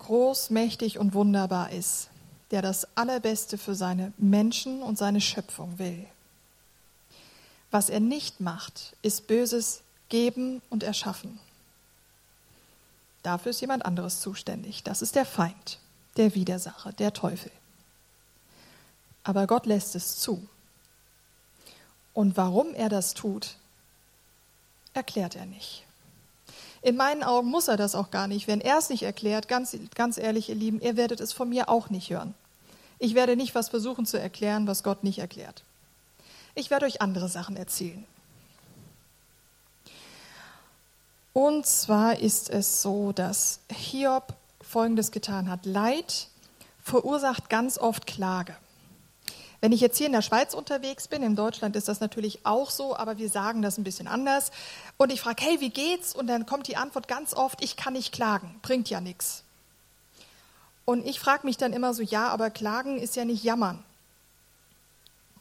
groß, 0.00 0.50
mächtig 0.50 0.98
und 0.98 1.14
wunderbar 1.14 1.70
ist, 1.70 2.10
der 2.50 2.62
das 2.62 2.96
Allerbeste 2.96 3.58
für 3.58 3.74
seine 3.74 4.12
Menschen 4.18 4.82
und 4.82 4.98
seine 4.98 5.20
Schöpfung 5.20 5.78
will. 5.78 6.06
Was 7.70 7.88
er 7.88 8.00
nicht 8.00 8.40
macht, 8.40 8.96
ist 9.02 9.26
Böses 9.26 9.82
geben 10.08 10.62
und 10.70 10.82
erschaffen. 10.82 11.40
Dafür 13.22 13.50
ist 13.50 13.60
jemand 13.60 13.86
anderes 13.86 14.20
zuständig. 14.20 14.82
Das 14.82 15.02
ist 15.02 15.16
der 15.16 15.24
Feind, 15.24 15.78
der 16.16 16.34
Widersacher, 16.34 16.92
der 16.92 17.12
Teufel. 17.12 17.50
Aber 19.24 19.46
Gott 19.46 19.66
lässt 19.66 19.94
es 19.94 20.18
zu. 20.18 20.46
Und 22.12 22.36
warum 22.36 22.74
er 22.74 22.90
das 22.90 23.14
tut, 23.14 23.56
erklärt 24.92 25.34
er 25.34 25.46
nicht. 25.46 25.83
In 26.84 26.96
meinen 26.96 27.22
Augen 27.22 27.48
muss 27.48 27.68
er 27.68 27.78
das 27.78 27.94
auch 27.94 28.10
gar 28.10 28.28
nicht. 28.28 28.46
Wenn 28.46 28.60
er 28.60 28.76
es 28.76 28.90
nicht 28.90 29.04
erklärt, 29.04 29.48
ganz, 29.48 29.74
ganz 29.94 30.18
ehrlich, 30.18 30.50
ihr 30.50 30.54
Lieben, 30.54 30.82
ihr 30.82 30.98
werdet 30.98 31.18
es 31.18 31.32
von 31.32 31.48
mir 31.48 31.70
auch 31.70 31.88
nicht 31.88 32.10
hören. 32.10 32.34
Ich 32.98 33.14
werde 33.14 33.36
nicht 33.36 33.54
was 33.54 33.70
versuchen 33.70 34.04
zu 34.04 34.20
erklären, 34.20 34.66
was 34.66 34.82
Gott 34.82 35.02
nicht 35.02 35.18
erklärt. 35.18 35.62
Ich 36.54 36.68
werde 36.68 36.84
euch 36.84 37.00
andere 37.00 37.30
Sachen 37.30 37.56
erzählen. 37.56 38.04
Und 41.32 41.64
zwar 41.64 42.18
ist 42.18 42.50
es 42.50 42.82
so, 42.82 43.12
dass 43.12 43.60
Hiob 43.72 44.34
Folgendes 44.60 45.10
getan 45.10 45.48
hat. 45.48 45.64
Leid 45.64 46.28
verursacht 46.82 47.48
ganz 47.48 47.78
oft 47.78 48.06
Klage. 48.06 48.54
Wenn 49.64 49.72
ich 49.72 49.80
jetzt 49.80 49.96
hier 49.96 50.08
in 50.08 50.12
der 50.12 50.20
Schweiz 50.20 50.52
unterwegs 50.52 51.08
bin, 51.08 51.22
in 51.22 51.36
Deutschland 51.36 51.74
ist 51.74 51.88
das 51.88 52.00
natürlich 52.00 52.44
auch 52.44 52.68
so, 52.68 52.94
aber 52.94 53.16
wir 53.16 53.30
sagen 53.30 53.62
das 53.62 53.78
ein 53.78 53.82
bisschen 53.82 54.06
anders. 54.06 54.52
Und 54.98 55.10
ich 55.10 55.22
frage, 55.22 55.42
hey, 55.42 55.58
wie 55.62 55.70
geht's? 55.70 56.14
Und 56.14 56.26
dann 56.26 56.44
kommt 56.44 56.68
die 56.68 56.76
Antwort 56.76 57.08
ganz 57.08 57.32
oft, 57.32 57.64
ich 57.64 57.74
kann 57.74 57.94
nicht 57.94 58.12
klagen, 58.12 58.56
bringt 58.60 58.90
ja 58.90 59.00
nichts. 59.00 59.42
Und 60.84 61.06
ich 61.06 61.18
frage 61.18 61.46
mich 61.46 61.56
dann 61.56 61.72
immer 61.72 61.94
so, 61.94 62.02
ja, 62.02 62.28
aber 62.28 62.50
klagen 62.50 62.98
ist 62.98 63.16
ja 63.16 63.24
nicht 63.24 63.42
jammern. 63.42 63.82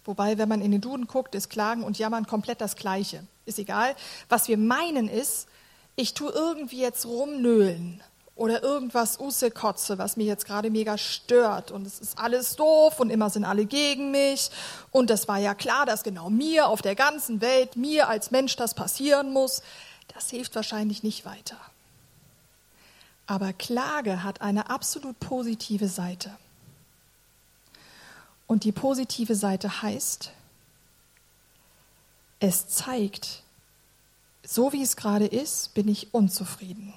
Wobei, 0.06 0.38
wenn 0.38 0.48
man 0.48 0.62
in 0.62 0.72
den 0.72 0.80
Duden 0.80 1.08
guckt, 1.08 1.36
ist 1.36 1.50
Klagen 1.50 1.84
und 1.84 2.00
Jammern 2.00 2.26
komplett 2.26 2.62
das 2.62 2.78
Gleiche. 2.78 3.28
Ist 3.46 3.60
egal. 3.60 3.94
Was 4.30 4.48
wir 4.48 4.58
meinen 4.58 5.10
ist, 5.10 5.50
ich 5.98 6.14
tue 6.14 6.32
irgendwie 6.32 6.80
jetzt 6.80 7.06
rumnöhlen 7.06 8.02
oder 8.36 8.64
irgendwas 8.64 9.20
Usekotze, 9.20 9.98
was 9.98 10.18
mir 10.18 10.26
jetzt 10.26 10.46
gerade 10.46 10.72
mega 10.72 10.98
stört 10.98 11.72
und 11.72 11.86
es 11.86 12.00
ist 12.00 12.18
alles 12.18 12.56
doof 12.56 13.00
und 13.00 13.10
immer 13.12 13.30
sind 13.30 13.46
alle 13.46 13.66
gegen 13.66 14.12
mich 14.12 14.50
und 14.92 15.10
das 15.10 15.28
war 15.28 15.38
ja 15.38 15.54
klar, 15.54 15.86
dass 15.86 16.04
genau 16.04 16.30
mir 16.30 16.68
auf 16.68 16.82
der 16.82 16.96
ganzen 16.96 17.42
Welt, 17.42 17.76
mir 17.76 18.10
als 18.10 18.32
Mensch 18.32 18.56
das 18.56 18.74
passieren 18.74 19.32
muss, 19.34 19.62
das 20.14 20.30
hilft 20.30 20.56
wahrscheinlich 20.56 21.04
nicht 21.04 21.26
weiter. 21.26 21.58
Aber 23.28 23.54
Klage 23.54 24.24
hat 24.24 24.42
eine 24.42 24.70
absolut 24.70 25.20
positive 25.20 25.88
Seite. 25.88 26.32
Und 28.48 28.66
die 28.66 28.74
positive 28.74 29.36
Seite 29.36 29.82
heißt, 29.82 30.32
es 32.42 32.68
zeigt, 32.68 33.44
so 34.44 34.74
wie 34.74 34.84
es 34.84 34.98
gerade 34.98 35.26
ist, 35.26 35.74
bin 35.74 35.88
ich 35.88 36.14
unzufrieden 36.14 36.94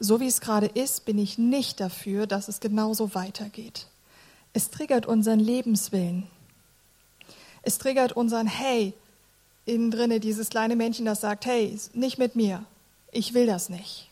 so 0.00 0.18
wie 0.18 0.26
es 0.26 0.40
gerade 0.40 0.66
ist, 0.66 1.04
bin 1.04 1.18
ich 1.18 1.38
nicht 1.38 1.78
dafür, 1.78 2.26
dass 2.26 2.48
es 2.48 2.58
genauso 2.58 3.14
weitergeht. 3.14 3.86
Es 4.54 4.70
triggert 4.70 5.06
unseren 5.06 5.38
Lebenswillen. 5.38 6.26
Es 7.62 7.76
triggert 7.76 8.12
unseren 8.12 8.46
Hey, 8.46 8.94
innen 9.66 9.90
drinne 9.90 10.18
dieses 10.18 10.48
kleine 10.48 10.74
Männchen, 10.74 11.04
das 11.04 11.20
sagt, 11.20 11.44
hey, 11.44 11.78
nicht 11.92 12.18
mit 12.18 12.34
mir. 12.34 12.64
Ich 13.12 13.34
will 13.34 13.46
das 13.46 13.68
nicht. 13.68 14.08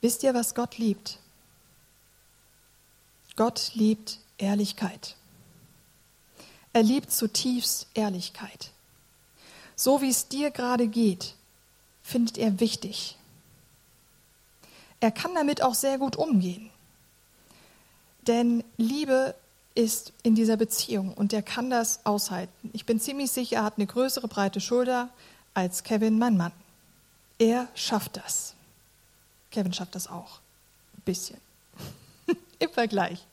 Wisst 0.00 0.24
ihr, 0.24 0.34
was 0.34 0.54
Gott 0.54 0.78
liebt? 0.78 1.18
Gott 3.36 3.70
liebt 3.74 4.18
Ehrlichkeit. 4.36 5.14
Er 6.72 6.82
liebt 6.82 7.12
zutiefst 7.12 7.86
Ehrlichkeit. 7.94 8.72
So 9.76 10.00
wie 10.02 10.10
es 10.10 10.26
dir 10.26 10.50
gerade 10.50 10.88
geht, 10.88 11.34
findet 12.08 12.38
er 12.38 12.58
wichtig. 12.58 13.16
Er 15.00 15.10
kann 15.10 15.34
damit 15.34 15.62
auch 15.62 15.74
sehr 15.74 15.98
gut 15.98 16.16
umgehen. 16.16 16.70
Denn 18.26 18.64
Liebe 18.78 19.34
ist 19.74 20.12
in 20.22 20.34
dieser 20.34 20.56
Beziehung 20.56 21.12
und 21.12 21.32
er 21.32 21.42
kann 21.42 21.68
das 21.68 22.00
aushalten. 22.04 22.70
Ich 22.72 22.86
bin 22.86 22.98
ziemlich 22.98 23.30
sicher, 23.30 23.56
er 23.56 23.64
hat 23.64 23.74
eine 23.76 23.86
größere 23.86 24.26
breite 24.26 24.60
Schulter 24.60 25.10
als 25.52 25.84
Kevin, 25.84 26.18
mein 26.18 26.36
Mann. 26.36 26.52
Er 27.38 27.68
schafft 27.74 28.16
das. 28.16 28.54
Kevin 29.50 29.72
schafft 29.72 29.94
das 29.94 30.08
auch. 30.08 30.40
Ein 30.96 31.02
bisschen. 31.04 31.38
Im 32.58 32.70
Vergleich. 32.70 33.24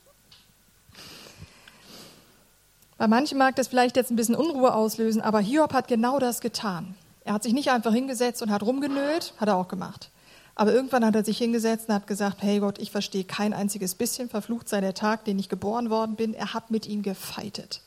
Bei 2.97 3.07
manchen 3.07 3.37
mag 3.37 3.55
das 3.55 3.69
vielleicht 3.69 3.95
jetzt 3.95 4.11
ein 4.11 4.15
bisschen 4.15 4.35
Unruhe 4.35 4.73
auslösen, 4.73 5.21
aber 5.21 5.39
Hiob 5.39 5.73
hat 5.73 5.87
genau 5.87 6.19
das 6.19 6.41
getan. 6.41 6.95
Er 7.25 7.33
hat 7.33 7.43
sich 7.43 7.53
nicht 7.53 7.71
einfach 7.71 7.93
hingesetzt 7.93 8.41
und 8.41 8.51
hat 8.51 8.63
rumgenölt, 8.63 9.33
hat 9.37 9.49
er 9.49 9.57
auch 9.57 9.67
gemacht. 9.67 10.11
Aber 10.53 10.73
irgendwann 10.73 11.03
hat 11.03 11.15
er 11.15 11.25
sich 11.25 11.37
hingesetzt 11.37 11.89
und 11.89 11.95
hat 11.95 12.07
gesagt, 12.07 12.41
hey 12.41 12.59
Gott, 12.59 12.79
ich 12.79 12.91
verstehe 12.91 13.25
kein 13.25 13.53
einziges 13.53 13.95
bisschen, 13.95 14.29
verflucht 14.29 14.69
sei 14.69 14.79
der 14.79 14.93
Tag, 14.93 15.25
den 15.25 15.37
ich 15.37 15.49
geboren 15.49 15.89
worden 15.89 16.15
bin. 16.15 16.33
Er 16.33 16.53
hat 16.53 16.71
mit 16.71 16.85
ihm 16.85 17.01
gefeitet. 17.01 17.81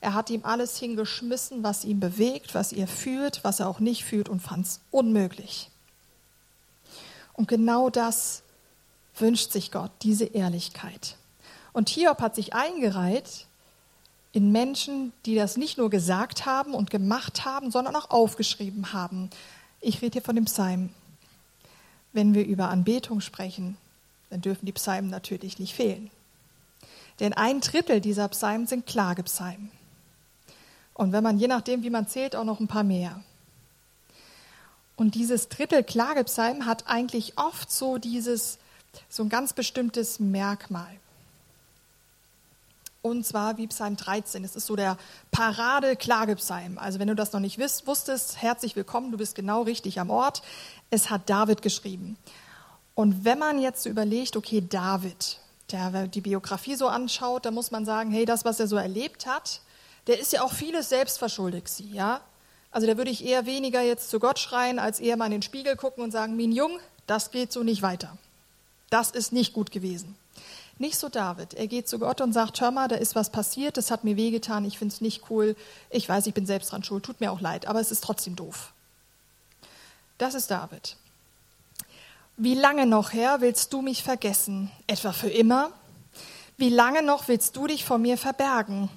Er 0.00 0.14
hat 0.14 0.30
ihm 0.30 0.44
alles 0.44 0.76
hingeschmissen, 0.76 1.62
was 1.62 1.84
ihn 1.84 2.00
bewegt, 2.00 2.54
was 2.54 2.72
er 2.72 2.86
fühlt, 2.86 3.42
was 3.44 3.60
er 3.60 3.68
auch 3.68 3.80
nicht 3.80 4.04
fühlt 4.04 4.28
und 4.28 4.40
fand 4.40 4.66
es 4.66 4.80
unmöglich. 4.90 5.70
Und 7.32 7.48
genau 7.48 7.88
das 7.88 8.42
wünscht 9.16 9.52
sich 9.52 9.72
Gott, 9.72 9.90
diese 10.02 10.26
Ehrlichkeit. 10.26 11.16
Und 11.72 11.88
Hiob 11.88 12.20
hat 12.20 12.34
sich 12.34 12.54
eingereiht 12.54 13.46
in 14.32 14.50
Menschen, 14.50 15.12
die 15.26 15.34
das 15.34 15.56
nicht 15.56 15.76
nur 15.76 15.90
gesagt 15.90 16.46
haben 16.46 16.74
und 16.74 16.90
gemacht 16.90 17.44
haben, 17.44 17.70
sondern 17.70 17.94
auch 17.94 18.10
aufgeschrieben 18.10 18.92
haben. 18.92 19.28
Ich 19.80 20.00
rede 20.00 20.14
hier 20.14 20.22
von 20.22 20.36
dem 20.36 20.46
Psalm. 20.46 20.90
Wenn 22.12 22.34
wir 22.34 22.44
über 22.44 22.68
Anbetung 22.68 23.20
sprechen, 23.20 23.76
dann 24.30 24.40
dürfen 24.40 24.66
die 24.66 24.72
Psalmen 24.72 25.10
natürlich 25.10 25.58
nicht 25.58 25.74
fehlen. 25.74 26.10
Denn 27.20 27.34
ein 27.34 27.60
Drittel 27.60 28.00
dieser 28.00 28.28
Psalmen 28.28 28.66
sind 28.66 28.86
Klagepsalmen. 28.86 29.70
Und 30.94 31.12
wenn 31.12 31.22
man, 31.22 31.38
je 31.38 31.48
nachdem, 31.48 31.82
wie 31.82 31.90
man 31.90 32.08
zählt, 32.08 32.34
auch 32.34 32.44
noch 32.44 32.60
ein 32.60 32.68
paar 32.68 32.84
mehr. 32.84 33.22
Und 34.96 35.14
dieses 35.14 35.48
Drittel 35.48 35.84
Klagepsalmen 35.84 36.66
hat 36.66 36.86
eigentlich 36.86 37.36
oft 37.36 37.70
so 37.70 37.98
dieses, 37.98 38.58
so 39.08 39.22
ein 39.22 39.28
ganz 39.28 39.52
bestimmtes 39.52 40.20
Merkmal. 40.20 40.96
Und 43.02 43.26
zwar 43.26 43.58
wie 43.58 43.66
Psalm 43.66 43.96
13. 43.96 44.44
Es 44.44 44.54
ist 44.54 44.66
so 44.66 44.76
der 44.76 44.96
Parade-Klagepsalm. 45.32 46.78
Also 46.78 47.00
wenn 47.00 47.08
du 47.08 47.16
das 47.16 47.32
noch 47.32 47.40
nicht 47.40 47.58
wusstest, 47.58 48.40
herzlich 48.40 48.76
willkommen, 48.76 49.10
du 49.10 49.18
bist 49.18 49.34
genau 49.34 49.62
richtig 49.62 49.98
am 49.98 50.08
Ort. 50.08 50.42
Es 50.88 51.10
hat 51.10 51.28
David 51.28 51.62
geschrieben. 51.62 52.16
Und 52.94 53.24
wenn 53.24 53.40
man 53.40 53.58
jetzt 53.58 53.82
so 53.82 53.90
überlegt, 53.90 54.36
okay, 54.36 54.60
David, 54.60 55.38
der 55.72 56.06
die 56.06 56.20
Biografie 56.20 56.76
so 56.76 56.86
anschaut, 56.86 57.44
dann 57.44 57.54
muss 57.54 57.72
man 57.72 57.84
sagen, 57.84 58.12
hey, 58.12 58.24
das, 58.24 58.44
was 58.44 58.60
er 58.60 58.68
so 58.68 58.76
erlebt 58.76 59.26
hat, 59.26 59.62
der 60.06 60.20
ist 60.20 60.32
ja 60.32 60.42
auch 60.42 60.52
vieles 60.52 60.88
selbst 60.88 61.18
verschuldet, 61.18 61.68
ja. 61.80 62.20
Also 62.70 62.86
da 62.86 62.96
würde 62.96 63.10
ich 63.10 63.24
eher 63.24 63.46
weniger 63.46 63.82
jetzt 63.82 64.10
zu 64.10 64.20
Gott 64.20 64.38
schreien, 64.38 64.78
als 64.78 65.00
eher 65.00 65.16
mal 65.16 65.26
in 65.26 65.32
den 65.32 65.42
Spiegel 65.42 65.76
gucken 65.76 66.04
und 66.04 66.10
sagen, 66.10 66.36
mein 66.36 66.52
Jung, 66.52 66.78
das 67.06 67.30
geht 67.30 67.52
so 67.52 67.62
nicht 67.62 67.82
weiter. 67.82 68.16
Das 68.90 69.10
ist 69.10 69.32
nicht 69.32 69.52
gut 69.52 69.70
gewesen. 69.70 70.16
Nicht 70.82 70.98
so 70.98 71.08
David. 71.08 71.54
Er 71.54 71.68
geht 71.68 71.86
zu 71.86 72.00
Gott 72.00 72.20
und 72.20 72.32
sagt, 72.32 72.60
hör 72.60 72.72
mal, 72.72 72.88
da 72.88 72.96
ist 72.96 73.14
was 73.14 73.30
passiert, 73.30 73.76
das 73.76 73.92
hat 73.92 74.02
mir 74.02 74.16
wehgetan, 74.16 74.64
ich 74.64 74.78
finde 74.78 74.92
es 74.92 75.00
nicht 75.00 75.30
cool, 75.30 75.54
ich 75.90 76.08
weiß, 76.08 76.26
ich 76.26 76.34
bin 76.34 76.44
selbst 76.44 76.72
dran 76.72 76.82
schuld, 76.82 77.04
tut 77.04 77.20
mir 77.20 77.30
auch 77.30 77.40
leid, 77.40 77.66
aber 77.68 77.78
es 77.78 77.92
ist 77.92 78.02
trotzdem 78.02 78.34
doof. 78.34 78.72
Das 80.18 80.34
ist 80.34 80.50
David. 80.50 80.96
Wie 82.36 82.54
lange 82.54 82.86
noch, 82.86 83.12
Herr, 83.12 83.40
willst 83.40 83.72
du 83.72 83.80
mich 83.80 84.02
vergessen? 84.02 84.72
Etwa 84.88 85.12
für 85.12 85.30
immer? 85.30 85.70
Wie 86.56 86.70
lange 86.70 87.04
noch 87.04 87.28
willst 87.28 87.54
du 87.54 87.68
dich 87.68 87.84
vor 87.84 87.98
mir 87.98 88.18
verbergen? 88.18 88.88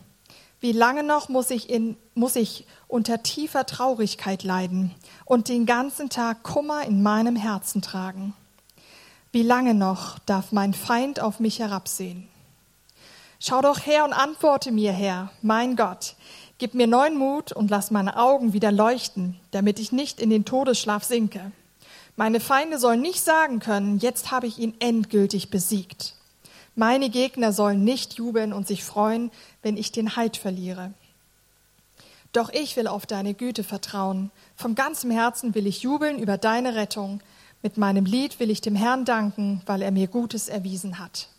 Wie 0.62 0.72
lange 0.72 1.04
noch 1.04 1.30
muss 1.30 1.52
ich, 1.52 1.70
in, 1.70 1.98
muss 2.16 2.36
ich 2.36 2.66
unter 2.88 3.22
tiefer 3.22 3.68
Traurigkeit 3.68 4.42
leiden 4.42 4.90
und 5.24 5.50
den 5.50 5.68
ganzen 5.68 6.10
Tag 6.10 6.42
Kummer 6.42 6.84
in 6.84 7.04
meinem 7.04 7.36
Herzen 7.36 7.84
tragen? 7.84 8.34
Wie 9.36 9.44
lange 9.44 9.74
noch 9.74 10.18
darf 10.20 10.54
mein 10.54 10.74
Feind 10.74 11.20
auf 11.20 11.42
mich 11.42 11.60
herabsehen? 11.60 12.30
Schau 13.38 13.62
doch 13.62 13.86
her 13.86 14.06
und 14.06 14.14
antworte 14.14 14.72
mir, 14.72 14.94
Herr, 14.94 15.30
mein 15.42 15.76
Gott. 15.76 16.16
Gib 16.58 16.74
mir 16.74 16.88
neuen 16.88 17.18
Mut 17.18 17.52
und 17.52 17.70
lass 17.70 17.92
meine 17.92 18.16
Augen 18.16 18.54
wieder 18.54 18.72
leuchten, 18.72 19.38
damit 19.52 19.78
ich 19.78 19.92
nicht 19.92 20.22
in 20.22 20.30
den 20.30 20.46
Todesschlaf 20.46 21.04
sinke. 21.04 21.52
Meine 22.16 22.40
Feinde 22.40 22.80
sollen 22.80 23.02
nicht 23.02 23.20
sagen 23.20 23.60
können, 23.60 24.00
jetzt 24.00 24.32
habe 24.32 24.48
ich 24.48 24.58
ihn 24.58 24.74
endgültig 24.80 25.50
besiegt. 25.50 26.14
Meine 26.76 27.10
Gegner 27.10 27.52
sollen 27.52 27.84
nicht 27.84 28.14
jubeln 28.14 28.54
und 28.54 28.70
sich 28.70 28.86
freuen, 28.86 29.32
wenn 29.62 29.76
ich 29.76 29.92
den 29.92 30.16
Halt 30.16 30.38
verliere. 30.38 30.94
Doch 32.32 32.54
ich 32.54 32.78
will 32.78 32.88
auf 32.88 33.06
deine 33.06 33.34
Güte 33.34 33.66
vertrauen. 33.66 34.32
Von 34.56 34.76
ganzem 34.76 35.12
Herzen 35.12 35.56
will 35.56 35.68
ich 35.68 35.82
jubeln 35.82 36.20
über 36.20 36.38
deine 36.38 36.76
Rettung. 36.76 37.20
Mit 37.66 37.78
meinem 37.78 38.06
Lied 38.06 38.40
will 38.40 38.52
ich 38.52 38.62
dem 38.62 38.76
Herrn 38.76 39.06
danken, 39.06 39.64
weil 39.66 39.82
er 39.82 39.90
mir 39.90 40.06
Gutes 40.06 40.50
erwiesen 40.50 41.00
hat. 41.00 41.30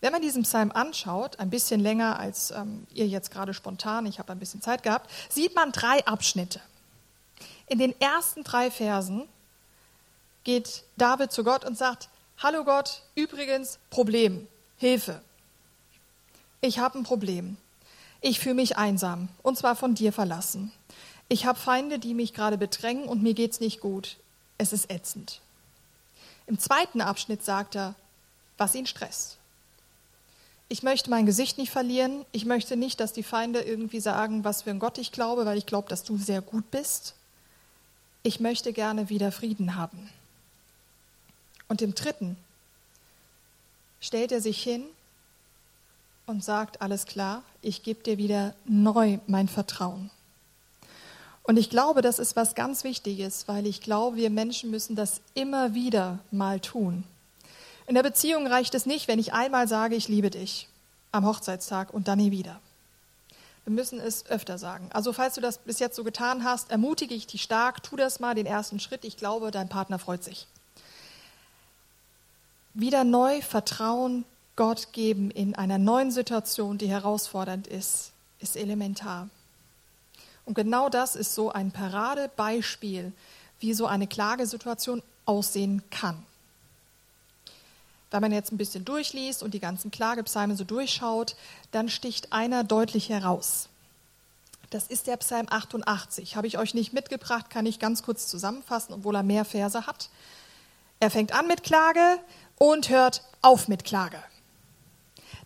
Wenn 0.00 0.12
man 0.12 0.22
diesen 0.22 0.44
Psalm 0.44 0.70
anschaut, 0.70 1.40
ein 1.40 1.50
bisschen 1.50 1.80
länger 1.80 2.20
als 2.20 2.52
ähm, 2.52 2.86
ihr 2.94 3.08
jetzt 3.08 3.32
gerade 3.32 3.52
spontan, 3.52 4.06
ich 4.06 4.20
habe 4.20 4.30
ein 4.30 4.38
bisschen 4.38 4.62
Zeit 4.62 4.84
gehabt, 4.84 5.10
sieht 5.28 5.56
man 5.56 5.72
drei 5.72 6.06
Abschnitte. 6.06 6.60
In 7.66 7.80
den 7.80 8.00
ersten 8.00 8.44
drei 8.44 8.70
Versen 8.70 9.24
geht 10.44 10.84
David 10.96 11.32
zu 11.32 11.42
Gott 11.42 11.64
und 11.64 11.76
sagt, 11.76 12.08
Hallo 12.38 12.62
Gott, 12.62 13.02
übrigens 13.16 13.80
Problem, 13.90 14.46
Hilfe. 14.76 15.20
Ich 16.60 16.78
habe 16.78 16.96
ein 16.96 17.02
Problem. 17.02 17.56
Ich 18.20 18.38
fühle 18.38 18.54
mich 18.54 18.78
einsam 18.78 19.30
und 19.42 19.58
zwar 19.58 19.74
von 19.74 19.96
dir 19.96 20.12
verlassen. 20.12 20.70
Ich 21.28 21.44
habe 21.44 21.58
Feinde, 21.58 21.98
die 21.98 22.14
mich 22.14 22.32
gerade 22.32 22.56
bedrängen 22.56 23.08
und 23.08 23.24
mir 23.24 23.34
geht's 23.34 23.58
nicht 23.58 23.80
gut. 23.80 24.16
Es 24.58 24.72
ist 24.72 24.90
ätzend. 24.90 25.40
Im 26.46 26.58
zweiten 26.58 27.00
Abschnitt 27.00 27.44
sagt 27.44 27.74
er, 27.74 27.94
was 28.56 28.74
ihn 28.74 28.86
stresst. 28.86 29.36
Ich 30.68 30.82
möchte 30.82 31.10
mein 31.10 31.26
Gesicht 31.26 31.58
nicht 31.58 31.70
verlieren. 31.70 32.24
Ich 32.32 32.44
möchte 32.44 32.76
nicht, 32.76 32.98
dass 32.98 33.12
die 33.12 33.22
Feinde 33.22 33.60
irgendwie 33.60 34.00
sagen, 34.00 34.44
was 34.44 34.62
für 34.62 34.70
ein 34.70 34.78
Gott 34.78 34.98
ich 34.98 35.12
glaube, 35.12 35.46
weil 35.46 35.58
ich 35.58 35.66
glaube, 35.66 35.88
dass 35.88 36.02
du 36.02 36.18
sehr 36.18 36.40
gut 36.40 36.70
bist. 36.70 37.14
Ich 38.22 38.40
möchte 38.40 38.72
gerne 38.72 39.08
wieder 39.08 39.30
Frieden 39.30 39.76
haben. 39.76 40.10
Und 41.68 41.82
im 41.82 41.94
dritten 41.94 42.36
stellt 44.00 44.32
er 44.32 44.40
sich 44.40 44.60
hin 44.62 44.84
und 46.26 46.42
sagt, 46.42 46.82
alles 46.82 47.06
klar, 47.06 47.42
ich 47.62 47.84
gebe 47.84 48.02
dir 48.02 48.18
wieder 48.18 48.54
neu 48.64 49.18
mein 49.28 49.48
Vertrauen. 49.48 50.10
Und 51.46 51.58
ich 51.58 51.70
glaube, 51.70 52.02
das 52.02 52.18
ist 52.18 52.34
was 52.34 52.56
ganz 52.56 52.82
Wichtiges, 52.82 53.46
weil 53.46 53.66
ich 53.66 53.80
glaube, 53.80 54.16
wir 54.16 54.30
Menschen 54.30 54.70
müssen 54.70 54.96
das 54.96 55.20
immer 55.34 55.74
wieder 55.74 56.18
mal 56.32 56.58
tun. 56.58 57.04
In 57.86 57.94
der 57.94 58.02
Beziehung 58.02 58.48
reicht 58.48 58.74
es 58.74 58.84
nicht, 58.84 59.06
wenn 59.06 59.20
ich 59.20 59.32
einmal 59.32 59.68
sage, 59.68 59.94
ich 59.94 60.08
liebe 60.08 60.30
dich 60.30 60.68
am 61.12 61.24
Hochzeitstag 61.24 61.94
und 61.94 62.08
dann 62.08 62.18
nie 62.18 62.32
wieder. 62.32 62.58
Wir 63.64 63.72
müssen 63.72 64.00
es 64.00 64.26
öfter 64.26 64.58
sagen. 64.58 64.88
Also 64.92 65.12
falls 65.12 65.34
du 65.34 65.40
das 65.40 65.58
bis 65.58 65.78
jetzt 65.78 65.94
so 65.94 66.02
getan 66.02 66.42
hast, 66.42 66.72
ermutige 66.72 67.14
ich 67.14 67.28
dich 67.28 67.42
stark, 67.42 67.82
tu 67.82 67.96
das 67.96 68.18
mal, 68.18 68.34
den 68.34 68.46
ersten 68.46 68.80
Schritt. 68.80 69.04
Ich 69.04 69.16
glaube, 69.16 69.52
dein 69.52 69.68
Partner 69.68 70.00
freut 70.00 70.24
sich. 70.24 70.48
Wieder 72.74 73.04
neu 73.04 73.40
Vertrauen 73.40 74.24
Gott 74.56 74.92
geben 74.92 75.30
in 75.30 75.54
einer 75.54 75.78
neuen 75.78 76.10
Situation, 76.10 76.76
die 76.76 76.88
herausfordernd 76.88 77.68
ist, 77.68 78.12
ist 78.40 78.56
elementar. 78.56 79.28
Und 80.46 80.54
genau 80.54 80.88
das 80.88 81.16
ist 81.16 81.34
so 81.34 81.52
ein 81.52 81.72
Paradebeispiel, 81.72 83.12
wie 83.60 83.74
so 83.74 83.86
eine 83.86 84.06
Klagesituation 84.06 85.02
aussehen 85.26 85.82
kann. 85.90 86.24
Wenn 88.10 88.22
man 88.22 88.32
jetzt 88.32 88.52
ein 88.52 88.56
bisschen 88.56 88.84
durchliest 88.84 89.42
und 89.42 89.52
die 89.52 89.60
ganzen 89.60 89.90
Klagepsalmen 89.90 90.56
so 90.56 90.64
durchschaut, 90.64 91.36
dann 91.72 91.88
sticht 91.88 92.32
einer 92.32 92.64
deutlich 92.64 93.08
heraus. 93.08 93.68
Das 94.70 94.86
ist 94.86 95.08
der 95.08 95.16
Psalm 95.16 95.46
88. 95.50 96.36
Habe 96.36 96.46
ich 96.46 96.58
euch 96.58 96.74
nicht 96.74 96.92
mitgebracht, 96.92 97.50
kann 97.50 97.66
ich 97.66 97.78
ganz 97.78 98.02
kurz 98.02 98.28
zusammenfassen, 98.28 98.94
obwohl 98.94 99.16
er 99.16 99.22
mehr 99.22 99.44
Verse 99.44 99.86
hat. 99.86 100.10
Er 101.00 101.10
fängt 101.10 101.32
an 101.32 101.46
mit 101.46 101.62
Klage 101.62 102.18
und 102.56 102.88
hört 102.88 103.22
auf 103.42 103.68
mit 103.68 103.84
Klage. 103.84 104.22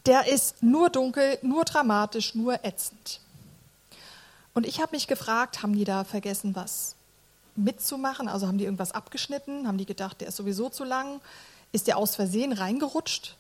Der 0.06 0.28
ist 0.28 0.62
nur 0.62 0.90
dunkel, 0.90 1.38
nur 1.42 1.64
dramatisch, 1.64 2.34
nur 2.34 2.64
ätzend. 2.64 3.20
Und 4.54 4.66
ich 4.66 4.80
habe 4.80 4.94
mich 4.94 5.06
gefragt, 5.06 5.62
haben 5.62 5.74
die 5.74 5.84
da 5.84 6.04
vergessen, 6.04 6.56
was 6.56 6.96
mitzumachen? 7.56 8.28
Also 8.28 8.46
haben 8.46 8.58
die 8.58 8.64
irgendwas 8.64 8.92
abgeschnitten? 8.92 9.66
Haben 9.66 9.78
die 9.78 9.86
gedacht, 9.86 10.20
der 10.20 10.28
ist 10.28 10.36
sowieso 10.36 10.68
zu 10.68 10.84
lang? 10.84 11.20
Ist 11.72 11.86
der 11.86 11.96
aus 11.96 12.16
Versehen 12.16 12.52
reingerutscht? 12.52 13.36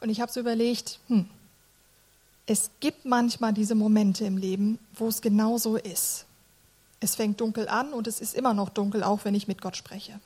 Und 0.00 0.08
ich 0.08 0.20
habe 0.20 0.32
so 0.32 0.40
überlegt, 0.40 0.98
hm, 1.08 1.28
es 2.46 2.70
gibt 2.80 3.04
manchmal 3.04 3.52
diese 3.52 3.74
Momente 3.74 4.24
im 4.24 4.36
Leben, 4.36 4.78
wo 4.94 5.08
es 5.08 5.22
genau 5.22 5.58
so 5.58 5.76
ist. 5.76 6.26
Es 7.00 7.14
fängt 7.14 7.40
dunkel 7.40 7.68
an 7.68 7.92
und 7.92 8.06
es 8.06 8.20
ist 8.20 8.34
immer 8.34 8.54
noch 8.54 8.68
dunkel, 8.68 9.02
auch 9.02 9.24
wenn 9.24 9.34
ich 9.34 9.48
mit 9.48 9.60
Gott 9.62 9.76
spreche. 9.76 10.20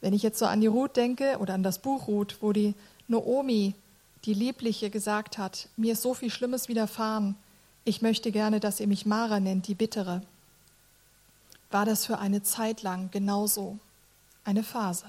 Wenn 0.00 0.12
ich 0.12 0.22
jetzt 0.22 0.38
so 0.38 0.46
an 0.46 0.60
die 0.60 0.66
Ruth 0.66 0.96
denke 0.96 1.38
oder 1.38 1.54
an 1.54 1.62
das 1.62 1.78
Buch 1.78 2.06
Ruth, 2.06 2.36
wo 2.40 2.52
die 2.52 2.74
Noomi, 3.08 3.74
die 4.26 4.34
Liebliche, 4.34 4.90
gesagt 4.90 5.38
hat, 5.38 5.68
mir 5.76 5.92
ist 5.92 6.02
so 6.02 6.12
viel 6.12 6.30
Schlimmes 6.30 6.68
widerfahren, 6.68 7.36
ich 7.84 8.02
möchte 8.02 8.32
gerne, 8.32 8.58
dass 8.58 8.80
ihr 8.80 8.88
mich 8.88 9.06
Mara 9.06 9.38
nennt, 9.38 9.68
die 9.68 9.76
Bittere 9.76 10.22
war 11.70 11.84
das 11.84 12.04
für 12.04 12.18
eine 12.18 12.42
Zeit 12.42 12.82
lang 12.82 13.10
genauso 13.10 13.78
eine 14.44 14.62
Phase. 14.62 15.06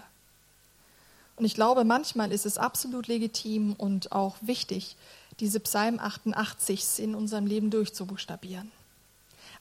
Und 1.35 1.45
ich 1.45 1.55
glaube, 1.55 1.83
manchmal 1.83 2.31
ist 2.31 2.45
es 2.45 2.57
absolut 2.57 3.07
legitim 3.07 3.73
und 3.73 4.11
auch 4.11 4.35
wichtig, 4.41 4.95
diese 5.39 5.59
Psalm 5.59 5.99
88 5.99 6.99
in 6.99 7.15
unserem 7.15 7.45
Leben 7.45 7.69
durchzubuchstabieren. 7.69 8.71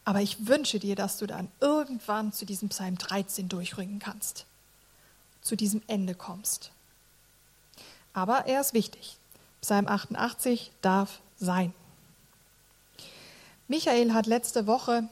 Aber 0.04 0.22
ich 0.22 0.46
wünsche 0.46 0.78
dir, 0.78 0.96
dass 0.96 1.18
du 1.18 1.26
dann 1.26 1.48
irgendwann 1.60 2.32
zu 2.32 2.46
diesem 2.46 2.70
Psalm 2.70 2.96
13 2.96 3.48
durchrücken 3.48 3.98
kannst, 3.98 4.46
zu 5.42 5.56
diesem 5.56 5.82
Ende 5.86 6.14
kommst. 6.14 6.70
Aber 8.14 8.46
er 8.46 8.60
ist 8.60 8.72
wichtig. 8.72 9.16
Psalm 9.66 9.88
88 9.88 10.70
darf 10.80 11.18
sein. 11.40 11.74
Michael 13.66 14.14
hat 14.14 14.26
letzte 14.26 14.68
Woche 14.68 15.08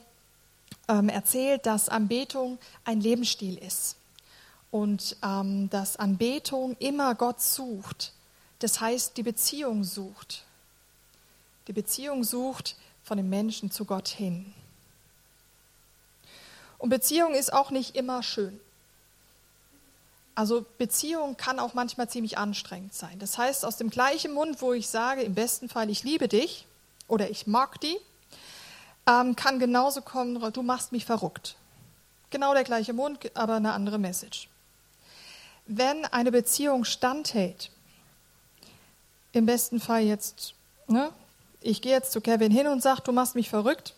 ähm, 0.87 1.09
erzählt, 1.09 1.67
dass 1.67 1.89
Anbetung 1.89 2.59
ein 2.85 3.01
Lebensstil 3.01 3.59
ist 3.59 3.97
und 4.71 5.17
ähm, 5.25 5.69
dass 5.71 5.97
Anbetung 5.97 6.77
immer 6.79 7.17
Gott 7.17 7.41
sucht. 7.41 8.13
Das 8.61 8.81
heißt, 8.81 9.17
die 9.17 9.25
Beziehung 9.25 9.83
sucht. 9.83 10.45
Die 11.67 11.73
Beziehung 11.73 12.23
sucht 12.23 12.77
von 13.03 13.17
dem 13.17 13.29
Menschen 13.29 13.73
zu 13.73 13.85
Gott 13.85 14.07
hin. 14.07 14.55
Und 16.79 16.91
Beziehung 16.91 17.35
ist 17.35 17.53
auch 17.53 17.73
nicht 17.73 17.97
immer 17.97 18.23
schön. 18.23 18.61
Also 20.35 20.67
Beziehung 20.79 21.37
kann 21.37 21.61
auch 21.61 21.75
manchmal 21.75 22.09
ziemlich 22.09 22.39
anstrengend 22.39 22.93
sein. 22.93 23.19
Das 23.19 23.39
heißt, 23.39 23.65
aus 23.65 23.77
dem 23.77 23.91
gleichen 23.91 24.33
Mund, 24.33 24.61
wo 24.61 24.73
ich 24.73 24.89
sage, 24.89 25.23
im 25.23 25.35
besten 25.35 25.69
Fall, 25.69 25.91
ich 25.91 26.03
liebe 26.03 26.27
dich 26.27 26.67
oder 27.07 27.31
ich 27.31 27.47
mag 27.47 27.81
die, 27.81 27.97
ähm, 29.07 29.37
kann 29.37 29.59
genauso 29.59 30.03
kommen, 30.03 30.41
du 30.53 30.63
machst 30.63 30.93
mich 30.93 31.05
verrückt. 31.05 31.57
Genau 32.31 32.53
der 32.53 32.65
gleiche 32.65 32.93
Mund, 32.93 33.31
aber 33.35 33.55
eine 33.55 33.73
andere 33.73 33.99
Message. 33.99 34.49
Wenn 35.67 36.05
eine 36.07 36.33
Beziehung 36.33 36.85
standhält, 36.85 37.71
im 39.33 39.47
besten 39.47 39.81
Fall 39.81 40.03
jetzt, 40.03 40.55
ne, 40.89 41.11
ich 41.61 41.81
gehe 41.81 41.93
jetzt 41.93 42.13
zu 42.13 42.21
Kevin 42.21 42.51
hin 42.51 42.67
und 42.67 42.83
sage, 42.83 43.03
du 43.03 43.13
machst 43.13 43.35
mich 43.35 43.51
verrückt, 43.51 43.95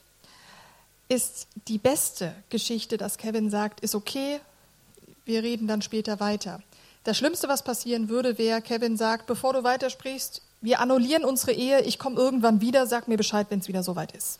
ist 1.09 1.49
die 1.68 1.79
beste 1.79 2.35
Geschichte, 2.51 2.96
dass 2.96 3.16
Kevin 3.16 3.51
sagt, 3.51 3.81
ist 3.81 3.94
okay, 3.94 4.40
wir 5.27 5.43
reden 5.43 5.67
dann 5.67 5.83
später 5.83 6.19
weiter. 6.21 6.62
Das 7.05 7.19
Schlimmste, 7.19 7.49
was 7.49 7.62
passieren 7.62 8.09
würde, 8.09 8.39
wäre, 8.39 8.62
Kevin 8.62 8.97
sagt, 8.97 9.27
bevor 9.27 9.53
du 9.53 9.62
weitersprichst, 9.62 10.41
wir 10.61 10.81
annullieren 10.81 11.25
unsere 11.25 11.53
Ehe, 11.53 11.83
ich 11.83 11.99
komme 11.99 12.17
irgendwann 12.17 12.61
wieder, 12.61 12.87
sag 12.87 13.07
mir 13.07 13.17
Bescheid, 13.17 13.47
wenn 13.51 13.61
es 13.61 13.69
wieder 13.69 13.83
soweit 13.83 14.12
ist. 14.12 14.39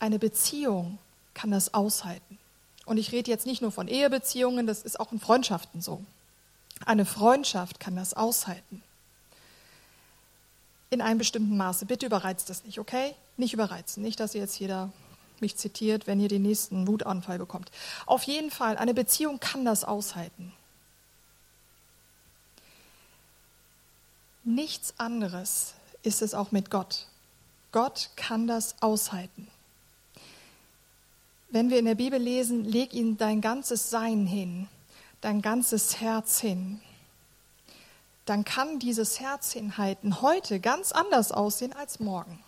Eine 0.00 0.18
Beziehung 0.18 0.98
kann 1.34 1.50
das 1.50 1.72
aushalten. 1.72 2.38
Und 2.84 2.98
ich 2.98 3.12
rede 3.12 3.30
jetzt 3.30 3.46
nicht 3.46 3.62
nur 3.62 3.70
von 3.70 3.86
Ehebeziehungen, 3.86 4.66
das 4.66 4.82
ist 4.82 4.98
auch 4.98 5.12
in 5.12 5.20
Freundschaften 5.20 5.80
so. 5.80 6.02
Eine 6.84 7.04
Freundschaft 7.04 7.80
kann 7.80 7.96
das 7.96 8.14
aushalten. 8.14 8.82
In 10.90 11.00
einem 11.00 11.18
bestimmten 11.18 11.56
Maße. 11.56 11.86
Bitte 11.86 12.06
überreizt 12.06 12.48
das 12.48 12.64
nicht, 12.64 12.78
okay? 12.78 13.14
Nicht 13.36 13.52
überreizen. 13.52 14.02
Nicht, 14.02 14.20
dass 14.20 14.34
ihr 14.34 14.40
jetzt 14.40 14.58
jeder 14.58 14.90
mich 15.40 15.56
zitiert, 15.56 16.06
wenn 16.06 16.20
ihr 16.20 16.28
den 16.28 16.42
nächsten 16.42 16.86
Wutanfall 16.86 17.38
bekommt. 17.38 17.70
Auf 18.06 18.24
jeden 18.24 18.50
Fall, 18.50 18.76
eine 18.76 18.94
Beziehung 18.94 19.40
kann 19.40 19.64
das 19.64 19.84
aushalten. 19.84 20.52
Nichts 24.44 24.94
anderes 24.96 25.74
ist 26.02 26.22
es 26.22 26.34
auch 26.34 26.52
mit 26.52 26.70
Gott. 26.70 27.06
Gott 27.72 28.10
kann 28.16 28.46
das 28.46 28.76
aushalten. 28.80 29.48
Wenn 31.50 31.70
wir 31.70 31.78
in 31.78 31.84
der 31.84 31.94
Bibel 31.94 32.18
lesen, 32.18 32.64
leg 32.64 32.92
ihm 32.92 33.16
dein 33.16 33.40
ganzes 33.40 33.90
Sein 33.90 34.26
hin, 34.26 34.68
dein 35.20 35.42
ganzes 35.42 36.00
Herz 36.00 36.40
hin, 36.40 36.80
dann 38.26 38.44
kann 38.44 38.78
dieses 38.78 39.20
Herz 39.20 39.52
hinhalten 39.52 40.20
heute 40.20 40.60
ganz 40.60 40.92
anders 40.92 41.32
aussehen 41.32 41.72
als 41.72 42.00
morgen. 42.00 42.42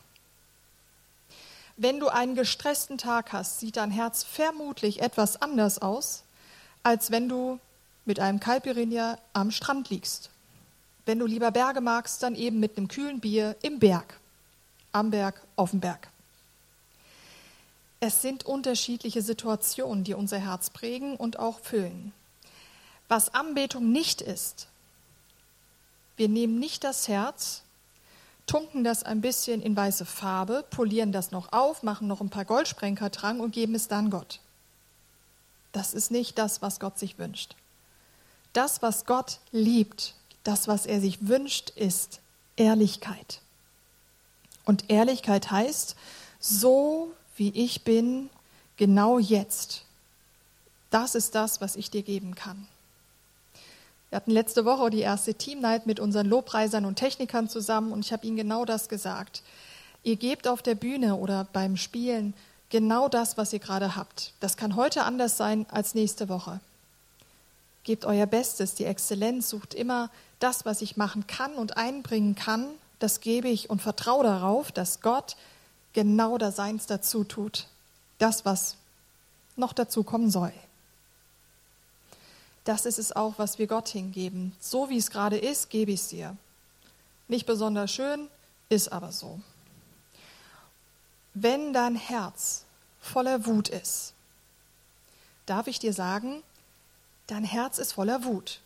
Wenn 1.82 1.98
du 1.98 2.08
einen 2.08 2.34
gestressten 2.34 2.98
Tag 2.98 3.32
hast, 3.32 3.58
sieht 3.58 3.78
dein 3.78 3.90
Herz 3.90 4.22
vermutlich 4.22 5.00
etwas 5.00 5.40
anders 5.40 5.80
aus, 5.80 6.24
als 6.82 7.10
wenn 7.10 7.26
du 7.26 7.58
mit 8.04 8.20
einem 8.20 8.38
Caipirinha 8.38 9.16
am 9.32 9.50
Strand 9.50 9.88
liegst. 9.88 10.28
Wenn 11.06 11.18
du 11.18 11.24
lieber 11.24 11.50
Berge 11.50 11.80
magst, 11.80 12.22
dann 12.22 12.34
eben 12.34 12.60
mit 12.60 12.76
einem 12.76 12.88
kühlen 12.88 13.20
Bier 13.20 13.56
im 13.62 13.78
Berg, 13.78 14.20
am 14.92 15.10
Berg, 15.10 15.40
auf 15.56 15.70
dem 15.70 15.80
Berg. 15.80 16.08
Es 17.98 18.20
sind 18.20 18.44
unterschiedliche 18.44 19.22
Situationen, 19.22 20.04
die 20.04 20.12
unser 20.12 20.38
Herz 20.38 20.68
prägen 20.68 21.16
und 21.16 21.38
auch 21.38 21.60
füllen. 21.60 22.12
Was 23.08 23.32
Anbetung 23.32 23.90
nicht 23.90 24.20
ist, 24.20 24.68
wir 26.18 26.28
nehmen 26.28 26.58
nicht 26.58 26.84
das 26.84 27.08
Herz 27.08 27.62
tunken 28.50 28.82
das 28.82 29.04
ein 29.04 29.20
bisschen 29.20 29.62
in 29.62 29.76
weiße 29.76 30.04
Farbe, 30.04 30.64
polieren 30.70 31.12
das 31.12 31.30
noch 31.30 31.52
auf, 31.52 31.84
machen 31.84 32.08
noch 32.08 32.20
ein 32.20 32.30
paar 32.30 32.44
Goldsprenker 32.44 33.08
dran 33.10 33.40
und 33.40 33.52
geben 33.52 33.76
es 33.76 33.86
dann 33.86 34.10
Gott. 34.10 34.40
Das 35.70 35.94
ist 35.94 36.10
nicht 36.10 36.36
das, 36.36 36.60
was 36.60 36.80
Gott 36.80 36.98
sich 36.98 37.16
wünscht. 37.16 37.54
Das, 38.52 38.82
was 38.82 39.06
Gott 39.06 39.38
liebt, 39.52 40.16
das, 40.42 40.66
was 40.66 40.84
er 40.84 41.00
sich 41.00 41.28
wünscht, 41.28 41.70
ist 41.70 42.18
Ehrlichkeit. 42.56 43.40
Und 44.64 44.90
Ehrlichkeit 44.90 45.52
heißt, 45.52 45.94
so 46.40 47.12
wie 47.36 47.50
ich 47.50 47.84
bin, 47.84 48.30
genau 48.76 49.20
jetzt. 49.20 49.84
Das 50.90 51.14
ist 51.14 51.36
das, 51.36 51.60
was 51.60 51.76
ich 51.76 51.92
dir 51.92 52.02
geben 52.02 52.34
kann. 52.34 52.66
Wir 54.10 54.16
hatten 54.16 54.32
letzte 54.32 54.64
Woche 54.64 54.90
die 54.90 55.00
erste 55.00 55.34
Team 55.34 55.60
Night 55.60 55.86
mit 55.86 56.00
unseren 56.00 56.26
Lobpreisern 56.26 56.84
und 56.84 56.96
Technikern 56.96 57.48
zusammen 57.48 57.92
und 57.92 58.04
ich 58.04 58.12
habe 58.12 58.26
ihnen 58.26 58.36
genau 58.36 58.64
das 58.64 58.88
gesagt. 58.88 59.42
Ihr 60.02 60.16
gebt 60.16 60.48
auf 60.48 60.62
der 60.62 60.74
Bühne 60.74 61.14
oder 61.14 61.46
beim 61.52 61.76
Spielen 61.76 62.34
genau 62.70 63.08
das, 63.08 63.36
was 63.36 63.52
ihr 63.52 63.60
gerade 63.60 63.94
habt. 63.94 64.32
Das 64.40 64.56
kann 64.56 64.74
heute 64.74 65.04
anders 65.04 65.36
sein 65.36 65.64
als 65.70 65.94
nächste 65.94 66.28
Woche. 66.28 66.58
Gebt 67.84 68.04
euer 68.04 68.26
Bestes, 68.26 68.74
die 68.74 68.84
Exzellenz 68.84 69.48
sucht 69.48 69.74
immer 69.74 70.10
das, 70.40 70.64
was 70.64 70.82
ich 70.82 70.96
machen 70.96 71.28
kann 71.28 71.54
und 71.54 71.76
einbringen 71.76 72.34
kann, 72.34 72.66
das 72.98 73.20
gebe 73.20 73.48
ich 73.48 73.70
und 73.70 73.80
vertraue 73.80 74.24
darauf, 74.24 74.72
dass 74.72 75.00
Gott 75.00 75.36
genau 75.92 76.36
das 76.36 76.56
Seins 76.56 76.86
dazu 76.86 77.22
tut. 77.22 77.68
Das, 78.18 78.44
was 78.44 78.74
noch 79.56 79.72
dazu 79.72 80.02
kommen 80.02 80.30
soll 80.30 80.52
das 82.70 82.86
ist 82.86 83.00
es 83.00 83.10
auch, 83.10 83.34
was 83.36 83.58
wir 83.58 83.66
Gott 83.66 83.88
hingeben. 83.88 84.54
So 84.60 84.88
wie 84.90 84.96
es 84.96 85.10
gerade 85.10 85.36
ist, 85.36 85.70
gebe 85.70 85.90
ich 85.90 86.02
es 86.02 86.08
dir. 86.08 86.36
Nicht 87.26 87.44
besonders 87.44 87.90
schön, 87.90 88.28
ist 88.68 88.92
aber 88.92 89.10
so. 89.10 89.40
Wenn 91.34 91.72
dein 91.72 91.96
Herz 91.96 92.62
voller 93.00 93.44
Wut 93.44 93.68
ist, 93.68 94.12
darf 95.46 95.66
ich 95.66 95.80
dir 95.80 95.92
sagen, 95.92 96.44
dein 97.26 97.42
Herz 97.42 97.78
ist 97.78 97.90
voller 97.94 98.22
Wut. 98.22 98.60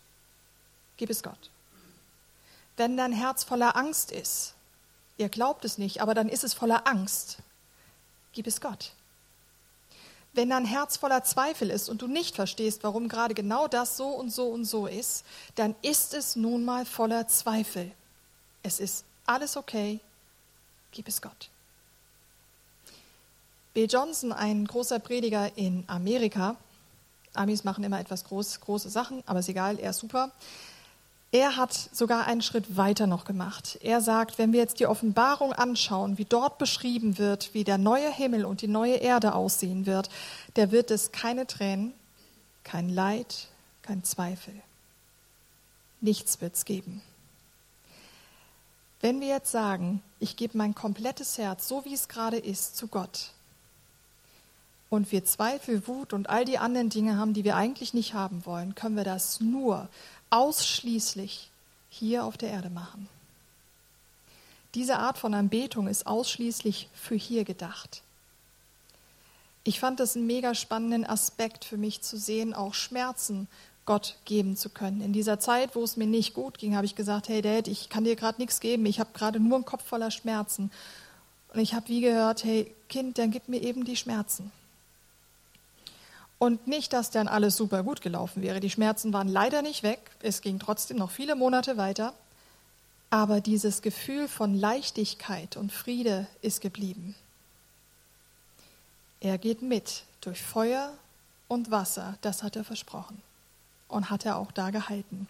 Gib 0.99 1.09
es 1.09 1.23
Gott. 1.23 1.51
Wenn 2.77 2.99
dein 2.99 3.13
Herz 3.13 3.43
voller 3.43 3.75
Angst 3.75 4.13
ist, 4.13 4.53
ihr 5.17 5.31
glaubt 5.31 5.65
es 5.65 5.79
nicht, 5.79 6.03
aber 6.03 6.13
dann 6.13 6.29
ist 6.29 6.45
es 6.45 6.53
voller 6.53 6.87
Angst, 6.87 7.39
gib 8.35 8.47
es 8.47 8.61
Gott. 8.61 8.93
Wenn 10.35 10.51
dein 10.51 10.65
Herz 10.65 10.97
voller 10.97 11.23
Zweifel 11.23 11.71
ist 11.71 11.89
und 11.89 12.03
du 12.03 12.09
nicht 12.09 12.35
verstehst, 12.35 12.83
warum 12.83 13.09
gerade 13.09 13.35
genau 13.35 13.69
das 13.69 13.97
so 13.97 14.09
und 14.09 14.31
so 14.31 14.49
und 14.49 14.65
so 14.65 14.87
ist, 14.87 15.25
dann 15.55 15.75
ist 15.83 16.13
es 16.13 16.37
nun 16.37 16.65
mal 16.65 16.85
voller 16.85 17.29
Zweifel. 17.29 17.91
Es 18.63 18.81
ist 18.81 19.05
alles 19.27 19.57
okay, 19.57 20.01
gib 20.91 21.07
es 21.07 21.23
Gott. 21.23 21.51
Bill 23.75 23.89
Johnson, 23.89 24.33
ein 24.33 24.67
großer 24.67 24.99
Prediger 24.99 25.57
in 25.57 25.85
Amerika, 25.87 26.57
Amis 27.35 27.65
machen 27.65 27.85
immer 27.85 28.01
etwas 28.01 28.25
groß, 28.25 28.61
große 28.61 28.89
Sachen, 28.89 29.23
aber 29.27 29.41
ist 29.41 29.49
egal, 29.49 29.79
er 29.79 29.91
ist 29.91 29.99
super. 29.99 30.31
Er 31.35 31.57
hat 31.57 31.73
sogar 31.73 32.29
einen 32.29 32.43
Schritt 32.43 32.77
weiter 32.77 33.09
noch 33.09 33.25
gemacht. 33.25 33.81
Er 33.83 34.01
sagt, 34.01 34.39
wenn 34.39 34.53
wir 34.53 34.61
jetzt 34.61 34.79
die 34.79 34.87
Offenbarung 34.87 35.53
anschauen, 35.53 36.17
wie 36.17 36.25
dort 36.25 36.59
beschrieben 36.59 37.19
wird, 37.19 37.53
wie 37.55 37.65
der 37.65 37.77
neue 37.77 38.09
Himmel 38.09 38.45
und 38.45 38.63
die 38.63 38.69
neue 38.69 38.95
Erde 38.95 39.35
aussehen 39.35 39.85
wird, 39.85 40.11
da 40.55 40.71
wird 40.71 40.93
es 40.93 41.11
keine 41.11 41.49
Tränen, 41.49 41.93
kein 42.63 42.89
Leid, 42.89 43.49
kein 43.83 44.05
Zweifel. 44.05 44.55
Nichts 46.01 46.41
wird 46.41 46.55
es 46.55 46.65
geben. 46.65 47.03
Wenn 49.01 49.21
wir 49.21 49.27
jetzt 49.27 49.51
sagen, 49.51 50.03
ich 50.21 50.37
gebe 50.37 50.57
mein 50.57 50.77
komplettes 50.77 51.37
Herz, 51.37 51.67
so 51.67 51.85
wie 51.85 51.95
es 51.95 52.07
gerade 52.07 52.39
ist, 52.39 52.77
zu 52.77 52.87
Gott, 52.87 53.33
und 54.95 55.11
wir 55.11 55.25
Zweifel, 55.25 55.89
Wut 55.89 56.13
und 56.13 56.31
all 56.31 56.45
die 56.45 56.59
anderen 56.59 56.89
Dinge 56.89 57.19
haben, 57.19 57.35
die 57.35 57.43
wir 57.43 57.57
eigentlich 57.57 57.95
nicht 57.95 58.15
haben 58.15 58.47
wollen, 58.47 58.77
können 58.77 58.97
wir 58.97 59.03
das 59.03 59.41
nur 59.41 59.89
ausschließlich 60.31 61.51
hier 61.91 62.25
auf 62.25 62.37
der 62.37 62.51
Erde 62.51 62.71
machen. 62.71 63.09
Diese 64.75 64.99
Art 64.99 65.19
von 65.19 65.35
Anbetung 65.35 65.87
ist 65.87 66.07
ausschließlich 66.07 66.89
für 66.95 67.15
hier 67.15 67.45
gedacht. 67.45 68.03
Ich 69.63 69.81
fand 69.81 70.01
es 70.01 70.17
einen 70.17 70.27
mega 70.27 70.55
spannenden 70.55 71.07
Aspekt 71.07 71.65
für 71.65 71.77
mich 71.77 72.03
zu 72.03 72.19
sehen, 72.19 72.53
auch 72.53 72.75
Schmerzen 72.75 73.49
Gott 73.87 74.17
geben 74.25 74.57
zu 74.57 74.71
können. 74.71 75.01
In 75.01 75.13
dieser 75.13 75.39
Zeit, 75.39 75.77
wo 75.77 75.83
es 75.85 75.97
mir 75.97 76.07
nicht 76.07 76.35
gut 76.35 76.59
ging, 76.59 76.75
habe 76.75 76.87
ich 76.87 76.95
gesagt, 76.95 77.29
hey 77.29 77.41
Dad, 77.41 77.69
ich 77.69 77.89
kann 77.89 78.05
dir 78.05 78.17
gerade 78.17 78.41
nichts 78.41 78.61
geben, 78.61 78.85
ich 78.87 78.99
habe 78.99 79.11
gerade 79.15 79.41
nur 79.41 79.57
einen 79.57 79.65
Kopf 79.65 79.85
voller 79.85 80.11
Schmerzen. 80.11 80.71
Und 81.53 81.61
ich 81.61 81.75
habe 81.75 81.89
wie 81.89 82.01
gehört, 82.01 82.45
hey 82.45 82.75
Kind, 82.89 83.19
dann 83.19 83.31
gib 83.31 83.49
mir 83.49 83.63
eben 83.63 83.85
die 83.85 83.97
Schmerzen. 83.97 84.51
Und 86.45 86.67
nicht, 86.67 86.93
dass 86.93 87.09
dann 87.09 87.27
alles 87.27 87.57
super 87.57 87.83
gut 87.83 88.03
gelaufen 88.03 88.43
wäre. 88.43 88.61
Die 88.61 88.69
Schmerzen 88.69 89.15
waren 89.15 89.29
leider 89.29 89.63
nicht 89.63 89.83
weg. 89.83 90.11
Es 90.21 90.43
ging 90.43 90.59
trotzdem 90.59 90.99
noch 90.99 91.11
viele 91.11 91.37
Monate 91.37 91.79
weiter. 91.79 92.13
Aber 93.09 93.41
dieses 93.41 93.81
Gefühl 93.81 94.29
von 94.29 94.55
Leichtigkeit 94.55 95.57
und 95.57 95.73
Friede 95.73 96.27
ist 96.43 96.61
geblieben. 96.61 97.15
Er 99.21 99.39
geht 99.39 99.63
mit 99.63 100.03
durch 100.21 100.43
Feuer 100.43 100.93
und 101.49 101.71
Wasser, 101.71 102.19
das 102.21 102.43
hat 102.43 102.57
er 102.57 102.65
versprochen 102.65 103.23
und 103.89 104.11
hat 104.11 104.27
er 104.27 104.37
auch 104.37 104.53
da 104.53 104.69
gehalten. 104.69 105.27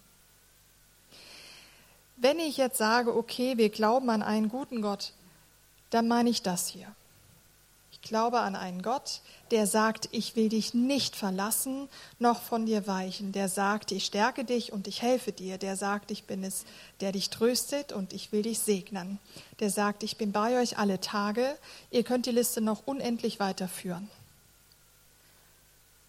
Wenn 2.17 2.41
ich 2.41 2.57
jetzt 2.57 2.79
sage, 2.79 3.17
okay, 3.17 3.57
wir 3.57 3.69
glauben 3.69 4.11
an 4.11 4.25
einen 4.25 4.49
guten 4.49 4.83
Gott, 4.83 5.13
dann 5.91 6.09
meine 6.09 6.31
ich 6.31 6.43
das 6.43 6.67
hier 6.67 6.93
glaube 8.05 8.41
an 8.41 8.55
einen 8.55 8.83
Gott, 8.83 9.21
der 9.51 9.67
sagt, 9.67 10.09
ich 10.13 10.37
will 10.37 10.49
dich 10.49 10.75
nicht 10.75 11.17
verlassen, 11.17 11.89
noch 12.19 12.41
von 12.41 12.67
dir 12.67 12.87
weichen, 12.87 13.33
der 13.33 13.49
sagt, 13.49 13.91
ich 13.91 14.05
stärke 14.05 14.45
dich 14.45 14.73
und 14.73 14.87
ich 14.87 15.03
helfe 15.03 15.33
dir, 15.33 15.59
der 15.59 15.77
sagt, 15.77 16.11
ich 16.11 16.25
bin 16.25 16.45
es, 16.45 16.65
der 17.01 17.13
dich 17.13 17.31
tröstet 17.31 17.93
und 17.93 18.13
ich 18.13 18.31
will 18.31 18.43
dich 18.43 18.61
segnen, 18.61 19.19
der 19.61 19.71
sagt, 19.71 20.03
ich 20.03 20.17
bin 20.17 20.33
bei 20.33 20.61
euch 20.61 20.79
alle 20.79 21.01
Tage, 21.01 21.57
ihr 21.91 22.05
könnt 22.05 22.27
die 22.27 22.31
Liste 22.31 22.61
noch 22.61 22.87
unendlich 22.87 23.41
weiterführen. 23.41 24.09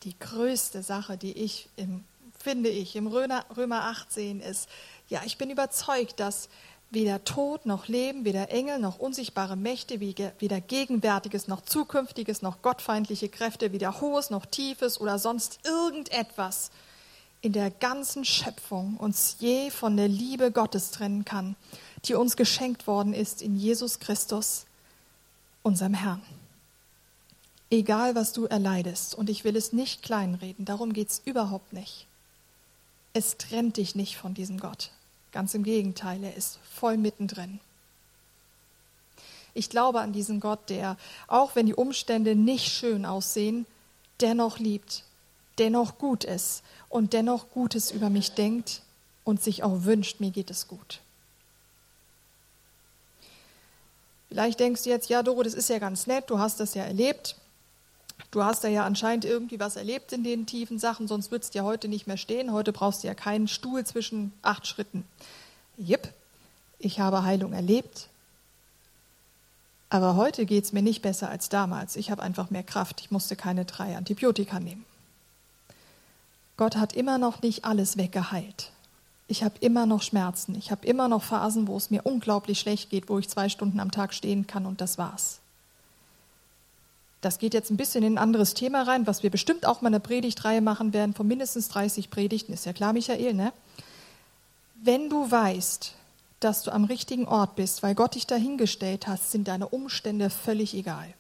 Die 0.04 0.18
größte 0.20 0.84
Sache, 0.84 1.18
die 1.18 1.34
ich, 1.34 1.68
im, 1.78 2.04
finde 2.38 2.70
ich, 2.70 2.96
im 2.96 3.08
Römer, 3.08 3.46
Römer 3.58 3.86
18 3.86 4.40
ist, 4.40 4.70
ja, 5.10 5.22
ich 5.26 5.38
bin 5.38 5.50
überzeugt, 5.50 6.20
dass 6.20 6.50
weder 6.96 7.24
Tod 7.24 7.68
noch 7.68 7.88
Leben, 7.88 8.26
weder 8.26 8.50
Engel 8.50 8.80
noch 8.80 8.98
unsichtbare 8.98 9.56
Mächte, 9.56 10.00
weder 10.00 10.62
Gegenwärtiges 10.62 11.48
noch 11.48 11.62
Zukünftiges 11.62 12.42
noch 12.42 12.64
gottfeindliche 12.64 13.30
Kräfte, 13.30 13.72
weder 13.72 14.02
Hohes 14.02 14.32
noch 14.32 14.48
Tiefes 14.48 15.00
oder 15.00 15.20
sonst 15.20 15.60
irgendetwas 15.64 16.72
in 17.42 17.54
der 17.54 17.70
ganzen 17.70 18.26
Schöpfung 18.26 18.98
uns 18.98 19.36
je 19.40 19.70
von 19.70 19.96
der 19.96 20.08
Liebe 20.08 20.52
Gottes 20.52 20.90
trennen 20.90 21.26
kann, 21.26 21.56
die 22.06 22.16
uns 22.16 22.36
geschenkt 22.36 22.88
worden 22.88 23.14
ist 23.14 23.44
in 23.44 23.56
Jesus 23.56 24.00
Christus, 24.00 24.66
unserem 25.62 25.94
Herrn. 25.94 26.24
Egal, 27.70 28.16
was 28.16 28.34
du 28.34 28.46
erleidest, 28.46 29.14
und 29.14 29.30
ich 29.30 29.44
will 29.44 29.56
es 29.56 29.74
nicht 29.74 30.02
kleinreden, 30.02 30.66
darum 30.66 30.94
geht 30.94 31.10
es 31.10 31.22
überhaupt 31.24 31.74
nicht. 31.74 32.08
Es 33.14 33.38
trennt 33.38 33.78
dich 33.78 33.94
nicht 33.94 34.18
von 34.18 34.34
diesem 34.34 34.60
Gott. 34.60 34.92
Ganz 35.36 35.54
im 35.54 35.64
Gegenteil, 35.64 36.24
er 36.24 36.34
ist 36.38 36.60
voll 36.64 36.96
mittendrin. 36.96 37.60
Ich 39.54 39.70
glaube 39.70 40.00
an 40.00 40.14
diesen 40.14 40.40
Gott, 40.40 40.70
der, 40.70 40.96
auch 41.28 41.58
wenn 41.58 41.66
die 41.66 41.74
Umstände 41.74 42.36
nicht 42.36 42.72
schön 42.72 43.06
aussehen, 43.06 43.66
dennoch 44.22 44.60
liebt, 44.60 45.04
dennoch 45.58 45.98
gut 45.98 46.24
ist 46.24 46.64
und 46.88 47.12
dennoch 47.12 47.50
Gutes 47.52 47.92
über 47.92 48.10
mich 48.10 48.32
denkt 48.32 48.82
und 49.26 49.44
sich 49.44 49.62
auch 49.62 49.84
wünscht, 49.84 50.22
mir 50.22 50.32
geht 50.32 50.50
es 50.50 50.70
gut. 50.70 51.02
Vielleicht 54.30 54.62
denkst 54.62 54.84
du 54.84 54.90
jetzt, 54.90 55.10
ja, 55.10 55.22
Doro, 55.22 55.44
das 55.44 55.54
ist 55.54 55.68
ja 55.68 55.80
ganz 55.80 56.08
nett, 56.08 56.30
du 56.30 56.40
hast 56.40 56.62
das 56.62 56.76
ja 56.76 56.86
erlebt. 56.86 57.36
Du 58.32 58.44
hast 58.44 58.64
da 58.64 58.68
ja 58.68 58.86
anscheinend 58.86 59.26
irgendwie 59.26 59.60
was 59.60 59.76
erlebt 59.76 60.12
in 60.12 60.24
den 60.24 60.46
tiefen 60.46 60.80
Sachen, 60.80 61.08
sonst 61.08 61.32
würdest 61.32 61.54
du 61.54 61.60
ja 61.60 61.64
heute 61.64 61.88
nicht 61.88 62.08
mehr 62.08 62.18
stehen. 62.18 62.52
Heute 62.52 62.74
brauchst 62.74 63.04
du 63.04 63.08
ja 63.08 63.14
keinen 63.14 63.48
Stuhl 63.48 63.86
zwischen 63.86 64.34
acht 64.42 64.68
Schritten. 64.68 65.06
Jipp, 65.78 66.14
ich 66.80 67.00
habe 67.00 67.24
Heilung 67.24 67.54
erlebt. 67.54 68.10
Aber 69.90 70.16
heute 70.16 70.46
geht 70.46 70.66
es 70.66 70.74
mir 70.74 70.82
nicht 70.82 71.02
besser 71.02 71.30
als 71.30 71.48
damals. 71.48 71.96
Ich 71.96 72.12
habe 72.12 72.22
einfach 72.22 72.50
mehr 72.50 72.64
Kraft. 72.64 73.02
Ich 73.02 73.12
musste 73.12 73.36
keine 73.36 73.66
drei 73.66 73.96
Antibiotika 73.96 74.60
nehmen. 74.60 74.86
Gott 76.58 76.76
hat 76.76 76.94
immer 76.94 77.18
noch 77.18 77.42
nicht 77.42 77.66
alles 77.66 77.98
weggeheilt. 77.98 78.72
Ich 79.28 79.44
habe 79.44 79.56
immer 79.60 79.86
noch 79.86 80.02
Schmerzen. 80.02 80.56
Ich 80.56 80.72
habe 80.72 80.86
immer 80.86 81.08
noch 81.08 81.24
Phasen, 81.24 81.68
wo 81.68 81.78
es 81.78 81.90
mir 81.90 82.06
unglaublich 82.06 82.60
schlecht 82.60 82.90
geht, 82.90 83.10
wo 83.10 83.20
ich 83.20 83.30
zwei 83.30 83.50
Stunden 83.50 83.80
am 83.80 83.92
Tag 83.92 84.14
stehen 84.14 84.48
kann 84.48 84.66
und 84.66 84.82
das 84.82 84.98
war's. 84.98 85.40
Das 87.26 87.40
geht 87.40 87.56
jetzt 87.56 87.72
ein 87.72 87.78
bisschen 87.78 88.04
in 88.04 88.14
ein 88.14 88.18
anderes 88.20 88.54
Thema 88.54 88.84
rein, 88.84 89.08
was 89.08 89.24
wir 89.24 89.32
bestimmt 89.32 89.66
auch 89.66 89.82
mal 89.82 89.88
eine 89.88 90.00
Predigtreihe 90.00 90.62
machen 90.62 90.94
werden 90.94 91.16
von 91.16 91.28
mindestens 91.28 91.70
30 91.70 92.12
Predigten. 92.12 92.54
Ist 92.54 92.68
ja 92.68 92.74
klar, 92.74 92.94
Michael, 92.94 93.34
ne? 93.34 93.52
Wenn 94.76 95.10
du 95.10 95.32
weißt, 95.32 95.96
dass 96.40 96.62
du 96.62 96.70
am 96.70 96.84
richtigen 96.84 97.28
Ort 97.28 97.56
bist, 97.56 97.82
weil 97.82 97.96
Gott 97.96 98.14
dich 98.14 98.28
dahingestellt 98.28 99.08
hat, 99.08 99.24
sind 99.24 99.48
deine 99.48 99.68
Umstände 99.68 100.30
völlig 100.30 100.76
egal. 100.76 101.12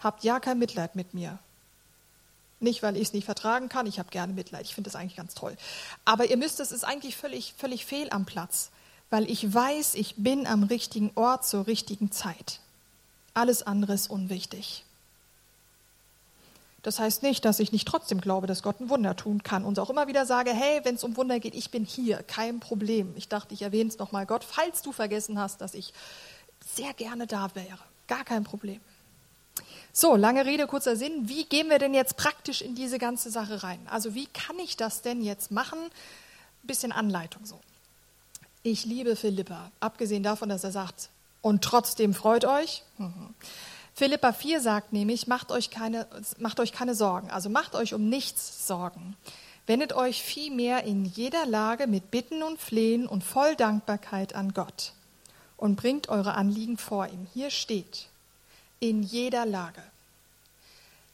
Habt 0.00 0.24
ja 0.24 0.40
kein 0.40 0.58
Mitleid 0.58 0.96
mit 0.96 1.14
mir. 1.14 1.38
Nicht, 2.58 2.82
weil 2.82 2.96
ich 2.96 3.02
es 3.02 3.12
nicht 3.12 3.26
vertragen 3.26 3.68
kann, 3.68 3.86
ich 3.86 4.00
habe 4.00 4.10
gerne 4.10 4.32
Mitleid, 4.32 4.64
ich 4.66 4.74
finde 4.74 4.90
das 4.90 4.96
eigentlich 4.96 5.14
ganz 5.14 5.36
toll. 5.36 5.56
Aber 6.04 6.28
ihr 6.28 6.36
müsst, 6.36 6.58
es 6.58 6.72
ist 6.72 6.82
eigentlich 6.82 7.16
völlig, 7.16 7.54
völlig 7.56 7.86
fehl 7.86 8.08
am 8.10 8.24
Platz, 8.24 8.72
weil 9.08 9.30
ich 9.30 9.54
weiß, 9.54 9.94
ich 9.94 10.16
bin 10.16 10.48
am 10.48 10.64
richtigen 10.64 11.12
Ort 11.14 11.46
zur 11.46 11.68
richtigen 11.68 12.10
Zeit. 12.10 12.58
Alles 13.34 13.62
andere 13.62 13.94
ist 13.94 14.10
unwichtig. 14.10 14.84
Das 16.82 16.98
heißt 16.98 17.22
nicht, 17.22 17.44
dass 17.44 17.60
ich 17.60 17.70
nicht 17.70 17.86
trotzdem 17.86 18.20
glaube, 18.20 18.48
dass 18.48 18.62
Gott 18.62 18.80
ein 18.80 18.88
Wunder 18.88 19.14
tun 19.14 19.44
kann 19.44 19.64
und 19.64 19.78
auch 19.78 19.88
immer 19.88 20.08
wieder 20.08 20.26
sage, 20.26 20.50
hey, 20.52 20.80
wenn 20.82 20.96
es 20.96 21.04
um 21.04 21.16
Wunder 21.16 21.38
geht, 21.38 21.54
ich 21.54 21.70
bin 21.70 21.84
hier, 21.84 22.22
kein 22.24 22.58
Problem. 22.58 23.14
Ich 23.16 23.28
dachte, 23.28 23.54
ich 23.54 23.62
erwähne 23.62 23.88
es 23.88 23.98
nochmal 23.98 24.26
Gott, 24.26 24.42
falls 24.42 24.82
du 24.82 24.90
vergessen 24.90 25.38
hast, 25.38 25.60
dass 25.60 25.74
ich 25.74 25.92
sehr 26.74 26.92
gerne 26.94 27.28
da 27.28 27.54
wäre. 27.54 27.78
Gar 28.08 28.24
kein 28.24 28.42
Problem. 28.42 28.80
So, 29.92 30.16
lange 30.16 30.44
Rede, 30.44 30.66
kurzer 30.66 30.96
Sinn. 30.96 31.28
Wie 31.28 31.44
gehen 31.44 31.68
wir 31.68 31.78
denn 31.78 31.94
jetzt 31.94 32.16
praktisch 32.16 32.62
in 32.62 32.74
diese 32.74 32.98
ganze 32.98 33.30
Sache 33.30 33.62
rein? 33.62 33.80
Also 33.88 34.14
wie 34.14 34.26
kann 34.26 34.58
ich 34.58 34.76
das 34.76 35.02
denn 35.02 35.22
jetzt 35.22 35.50
machen? 35.52 35.78
Bisschen 36.64 36.92
Anleitung 36.92 37.44
so. 37.46 37.60
Ich 38.64 38.84
liebe 38.84 39.16
Philippa, 39.16 39.70
abgesehen 39.80 40.22
davon, 40.22 40.48
dass 40.48 40.64
er 40.64 40.72
sagt, 40.72 41.10
und 41.42 41.62
trotzdem 41.62 42.14
freut 42.14 42.44
euch. 42.44 42.82
Philippa 43.94 44.32
4 44.32 44.60
sagt 44.60 44.92
nämlich, 44.92 45.26
macht 45.26 45.52
euch, 45.52 45.70
keine, 45.70 46.06
macht 46.38 46.60
euch 46.60 46.72
keine 46.72 46.94
Sorgen, 46.94 47.30
also 47.30 47.50
macht 47.50 47.74
euch 47.74 47.92
um 47.92 48.08
nichts 48.08 48.66
Sorgen. 48.66 49.16
Wendet 49.66 49.92
euch 49.92 50.22
vielmehr 50.22 50.84
in 50.84 51.04
jeder 51.04 51.46
Lage 51.46 51.86
mit 51.86 52.10
Bitten 52.10 52.42
und 52.42 52.58
Flehen 52.60 53.06
und 53.06 53.22
voll 53.22 53.54
Dankbarkeit 53.54 54.34
an 54.34 54.54
Gott 54.54 54.92
und 55.56 55.76
bringt 55.76 56.08
eure 56.08 56.34
Anliegen 56.34 56.78
vor 56.78 57.06
ihm. 57.06 57.26
Hier 57.34 57.50
steht, 57.50 58.08
in 58.80 59.02
jeder 59.02 59.46
Lage. 59.46 59.82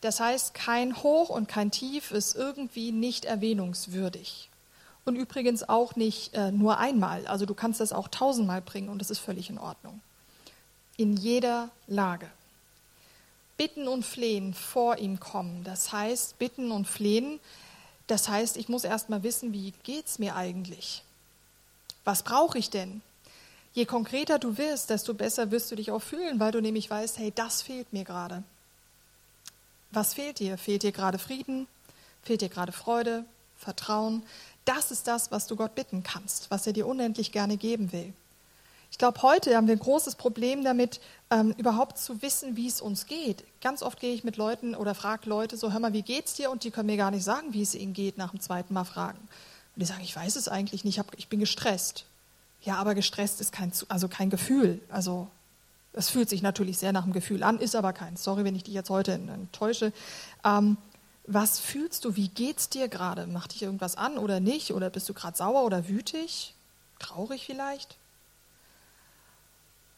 Das 0.00 0.20
heißt, 0.20 0.54
kein 0.54 1.02
Hoch 1.02 1.28
und 1.28 1.48
kein 1.48 1.70
Tief 1.70 2.12
ist 2.12 2.36
irgendwie 2.36 2.92
nicht 2.92 3.24
erwähnungswürdig. 3.24 4.48
Und 5.04 5.16
übrigens 5.16 5.68
auch 5.68 5.96
nicht 5.96 6.34
äh, 6.34 6.52
nur 6.52 6.78
einmal. 6.78 7.26
Also 7.26 7.46
du 7.46 7.54
kannst 7.54 7.80
das 7.80 7.92
auch 7.92 8.08
tausendmal 8.08 8.62
bringen 8.62 8.88
und 8.88 9.00
das 9.00 9.10
ist 9.10 9.18
völlig 9.18 9.50
in 9.50 9.58
Ordnung. 9.58 10.00
In 10.98 11.16
jeder 11.16 11.70
Lage 11.86 12.28
bitten 13.56 13.88
und 13.88 14.06
flehen 14.06 14.54
vor 14.54 14.98
ihm 14.98 15.20
kommen. 15.20 15.64
Das 15.64 15.92
heißt, 15.92 16.38
bitten 16.38 16.70
und 16.70 16.86
flehen, 16.86 17.40
das 18.06 18.28
heißt, 18.28 18.56
ich 18.56 18.70
muss 18.70 18.84
erst 18.84 19.10
mal 19.10 19.22
wissen, 19.22 19.52
wie 19.52 19.72
geht 19.82 20.06
es 20.06 20.18
mir 20.18 20.34
eigentlich? 20.34 21.02
Was 22.04 22.22
brauche 22.22 22.56
ich 22.56 22.70
denn? 22.70 23.02
Je 23.74 23.84
konkreter 23.84 24.38
du 24.38 24.56
wirst, 24.56 24.88
desto 24.88 25.12
besser 25.12 25.50
wirst 25.50 25.70
du 25.70 25.76
dich 25.76 25.90
auch 25.90 26.00
fühlen, 26.00 26.40
weil 26.40 26.52
du 26.52 26.62
nämlich 26.62 26.88
weißt, 26.88 27.18
hey, 27.18 27.32
das 27.34 27.60
fehlt 27.60 27.92
mir 27.92 28.04
gerade. 28.04 28.42
Was 29.90 30.14
fehlt 30.14 30.38
dir? 30.38 30.56
Fehlt 30.56 30.84
dir 30.84 30.92
gerade 30.92 31.18
Frieden? 31.18 31.66
Fehlt 32.22 32.40
dir 32.40 32.48
gerade 32.48 32.72
Freude, 32.72 33.24
Vertrauen? 33.58 34.22
Das 34.64 34.90
ist 34.90 35.06
das, 35.06 35.30
was 35.30 35.46
du 35.46 35.56
Gott 35.56 35.74
bitten 35.74 36.02
kannst, 36.02 36.50
was 36.50 36.66
er 36.66 36.72
dir 36.72 36.86
unendlich 36.86 37.32
gerne 37.32 37.56
geben 37.56 37.92
will. 37.92 38.12
Ich 38.98 39.00
glaube, 39.00 39.22
heute 39.22 39.54
haben 39.54 39.68
wir 39.68 39.76
ein 39.76 39.78
großes 39.78 40.16
Problem 40.16 40.64
damit, 40.64 40.98
ähm, 41.30 41.54
überhaupt 41.56 41.98
zu 41.98 42.20
wissen, 42.20 42.56
wie 42.56 42.66
es 42.66 42.80
uns 42.80 43.06
geht. 43.06 43.44
Ganz 43.60 43.84
oft 43.84 44.00
gehe 44.00 44.12
ich 44.12 44.24
mit 44.24 44.36
Leuten 44.36 44.74
oder 44.74 44.92
frage 44.96 45.30
Leute 45.30 45.56
so, 45.56 45.72
hör 45.72 45.78
mal, 45.78 45.92
wie 45.92 46.02
geht's 46.02 46.34
dir? 46.34 46.50
Und 46.50 46.64
die 46.64 46.72
können 46.72 46.86
mir 46.86 46.96
gar 46.96 47.12
nicht 47.12 47.22
sagen, 47.22 47.54
wie 47.54 47.62
es 47.62 47.76
ihnen 47.76 47.92
geht, 47.92 48.18
nach 48.18 48.32
dem 48.32 48.40
zweiten 48.40 48.74
Mal 48.74 48.82
fragen. 48.82 49.20
Und 49.20 49.80
die 49.80 49.84
sagen, 49.84 50.02
ich 50.02 50.16
weiß 50.16 50.34
es 50.34 50.48
eigentlich 50.48 50.82
nicht, 50.82 50.96
ich, 50.96 50.98
hab, 50.98 51.16
ich 51.16 51.28
bin 51.28 51.38
gestresst. 51.38 52.06
Ja, 52.62 52.74
aber 52.74 52.96
gestresst 52.96 53.40
ist 53.40 53.52
kein, 53.52 53.70
also 53.88 54.08
kein 54.08 54.30
Gefühl. 54.30 54.80
Also 54.88 55.28
es 55.92 56.10
fühlt 56.10 56.28
sich 56.28 56.42
natürlich 56.42 56.78
sehr 56.78 56.92
nach 56.92 57.04
dem 57.04 57.12
Gefühl 57.12 57.44
an, 57.44 57.60
ist 57.60 57.76
aber 57.76 57.92
kein. 57.92 58.16
Sorry, 58.16 58.42
wenn 58.42 58.56
ich 58.56 58.64
dich 58.64 58.74
jetzt 58.74 58.90
heute 58.90 59.12
enttäusche. 59.12 59.92
Ähm, 60.44 60.76
was 61.24 61.60
fühlst 61.60 62.04
du? 62.04 62.16
Wie 62.16 62.30
geht's 62.30 62.68
dir 62.68 62.88
gerade? 62.88 63.28
Macht 63.28 63.54
dich 63.54 63.62
irgendwas 63.62 63.94
an 63.94 64.18
oder 64.18 64.40
nicht? 64.40 64.72
Oder 64.72 64.90
bist 64.90 65.08
du 65.08 65.14
gerade 65.14 65.36
sauer 65.36 65.62
oder 65.62 65.86
wütig? 65.86 66.52
Traurig 66.98 67.46
vielleicht? 67.46 67.96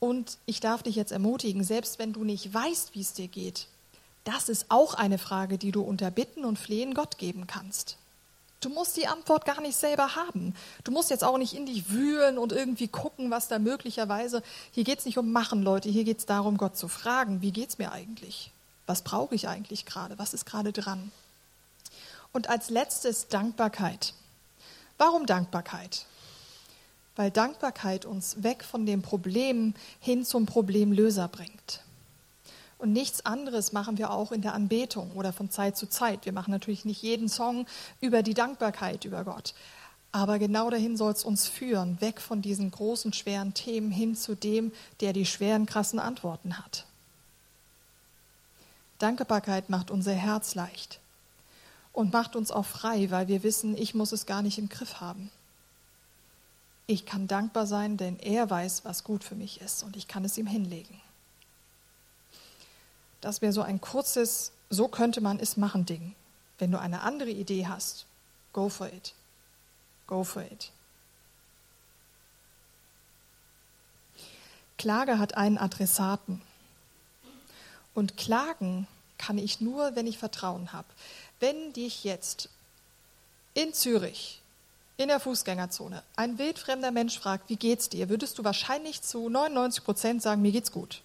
Und 0.01 0.39
ich 0.47 0.61
darf 0.61 0.83
dich 0.83 0.97
jetzt 0.97 1.13
ermutigen, 1.13 1.63
selbst 1.63 1.99
wenn 1.99 2.13
du 2.13 2.25
nicht 2.25 2.53
weißt, 2.53 2.95
wie 2.95 3.03
es 3.03 3.13
dir 3.13 3.29
geht, 3.29 3.67
das 4.25 4.49
ist 4.49 4.67
auch 4.71 4.95
eine 4.95 5.19
Frage, 5.19 5.59
die 5.59 5.73
du 5.73 5.83
unter 5.83 6.11
Bitten 6.11 6.45
und 6.45 6.59
Flehen 6.59 6.95
Gott 6.95 7.19
geben 7.19 7.47
kannst. 7.47 7.97
Du 8.61 8.69
musst 8.69 8.97
die 8.97 9.07
Antwort 9.07 9.47
gar 9.47 9.61
nicht 9.63 9.77
selber 9.77 10.17
haben. 10.17 10.55
Du 10.85 10.93
musst 10.93 11.09
jetzt 11.09 11.25
auch 11.25 11.39
nicht 11.39 11.55
in 11.55 11.65
dich 11.65 11.91
wühlen 11.91 12.37
und 12.37 12.53
irgendwie 12.53 12.89
gucken, 12.89 13.31
was 13.31 13.49
da 13.49 13.59
möglicherweise. 13.59 14.43
Hier 14.73 14.85
geht 14.85 14.99
es 14.99 15.07
nicht 15.07 15.17
um 15.17 15.33
Machen, 15.33 15.63
Leute. 15.63 15.89
Hier 15.89 16.05
geht 16.05 16.19
es 16.19 16.27
darum, 16.27 16.59
Gott 16.59 16.77
zu 16.77 16.89
fragen: 16.89 17.41
Wie 17.41 17.53
geht 17.53 17.71
es 17.71 17.79
mir 17.79 17.93
eigentlich? 17.93 18.51
Was 18.87 19.03
brauche 19.03 19.35
ich 19.35 19.49
eigentlich 19.49 19.87
gerade? 19.87 20.19
Was 20.19 20.35
ist 20.35 20.45
gerade 20.45 20.73
dran? 20.73 21.11
Und 22.33 22.51
als 22.51 22.69
letztes 22.69 23.29
Dankbarkeit. 23.29 24.13
Warum 24.99 25.25
Dankbarkeit? 25.25 26.05
Weil 27.21 27.31
Dankbarkeit 27.31 28.07
uns 28.07 28.43
weg 28.43 28.65
von 28.65 28.87
dem 28.87 29.03
Problem 29.03 29.75
hin 29.99 30.25
zum 30.25 30.47
Problemlöser 30.47 31.29
bringt. 31.29 31.83
Und 32.79 32.95
nichts 32.95 33.27
anderes 33.27 33.75
machen 33.75 33.99
wir 33.99 34.11
auch 34.11 34.33
in 34.33 34.41
der 34.41 34.55
Anbetung 34.55 35.11
oder 35.13 35.35
von 35.35 35.51
Zeit 35.51 35.77
zu 35.77 35.87
Zeit. 35.87 36.25
Wir 36.25 36.33
machen 36.33 36.51
natürlich 36.51 36.87
nicht 36.87 37.03
jeden 37.03 37.29
Song 37.29 37.67
über 38.01 38.23
die 38.23 38.33
Dankbarkeit 38.33 39.05
über 39.05 39.23
Gott. 39.25 39.53
Aber 40.13 40.39
genau 40.39 40.71
dahin 40.71 40.97
soll 40.97 41.13
es 41.13 41.23
uns 41.23 41.47
führen, 41.47 42.01
weg 42.01 42.23
von 42.23 42.41
diesen 42.41 42.71
großen, 42.71 43.13
schweren 43.13 43.53
Themen 43.53 43.91
hin 43.91 44.17
zu 44.17 44.35
dem, 44.35 44.73
der 45.03 45.13
die 45.13 45.27
schweren, 45.27 45.67
krassen 45.67 45.99
Antworten 45.99 46.57
hat. 46.57 46.87
Dankbarkeit 48.99 49.69
macht 49.69 49.91
unser 49.91 50.15
Herz 50.15 50.55
leicht 50.55 51.01
und 51.93 52.15
macht 52.15 52.35
uns 52.35 52.51
auch 52.51 52.65
frei, 52.65 53.11
weil 53.11 53.29
wir 53.29 53.43
wissen, 53.43 53.77
ich 53.77 53.95
muss 53.95 54.13
es 54.13 54.25
gar 54.25 54.41
nicht 54.41 54.57
im 54.57 54.71
Griff 54.71 55.03
haben. 55.03 55.31
Ich 56.91 57.07
kann 57.07 57.29
dankbar 57.29 57.69
sein, 57.69 57.97
denn 57.97 58.19
er 58.19 58.51
weiß, 58.51 58.85
was 58.85 59.05
gut 59.05 59.23
für 59.23 59.37
mich 59.37 59.61
ist 59.61 59.85
und 59.85 59.95
ich 59.95 60.09
kann 60.09 60.25
es 60.25 60.37
ihm 60.37 60.49
hinlegen. 60.49 61.01
Das 63.21 63.41
wäre 63.43 63.53
so 63.53 63.63
ein 63.63 63.81
kurzes, 63.81 64.51
so 64.71 64.89
könnte 64.89 65.21
man 65.21 65.39
es 65.39 65.57
machen 65.57 65.87
Ding. 65.87 66.17
Wenn 66.59 66.73
du 66.73 66.81
eine 66.81 67.03
andere 67.03 67.31
Idee 67.31 67.69
hast, 67.69 68.07
go 68.53 68.69
for 68.69 68.89
it. 68.89 69.15
Go 70.09 70.25
for 70.25 70.43
it. 70.43 70.73
Klage 74.77 75.21
hat 75.21 75.37
einen 75.37 75.59
Adressaten. 75.59 76.43
Und 77.95 78.17
klagen 78.17 78.89
kann 79.17 79.39
ich 79.39 79.61
nur, 79.61 79.95
wenn 79.95 80.09
ich 80.09 80.19
Vertrauen 80.19 80.73
habe. 80.73 80.89
Wenn 81.39 81.73
dich 81.73 82.03
jetzt 82.03 82.49
in 83.55 83.73
Zürich 83.75 84.40
in 85.01 85.09
der 85.09 85.21
Fußgängerzone 85.21 86.03
ein 86.17 86.39
wildfremder 86.39 86.91
Mensch 86.91 87.19
fragt, 87.19 87.49
wie 87.49 87.57
geht's 87.57 87.89
dir, 87.89 88.09
würdest 88.09 88.39
du 88.39 88.45
wahrscheinlich 88.45 89.03
zu 89.03 89.29
99 89.29 89.85
Prozent 89.85 90.23
sagen, 90.23 90.43
mir 90.43 90.53
geht's 90.53 90.73
gut. 90.73 91.03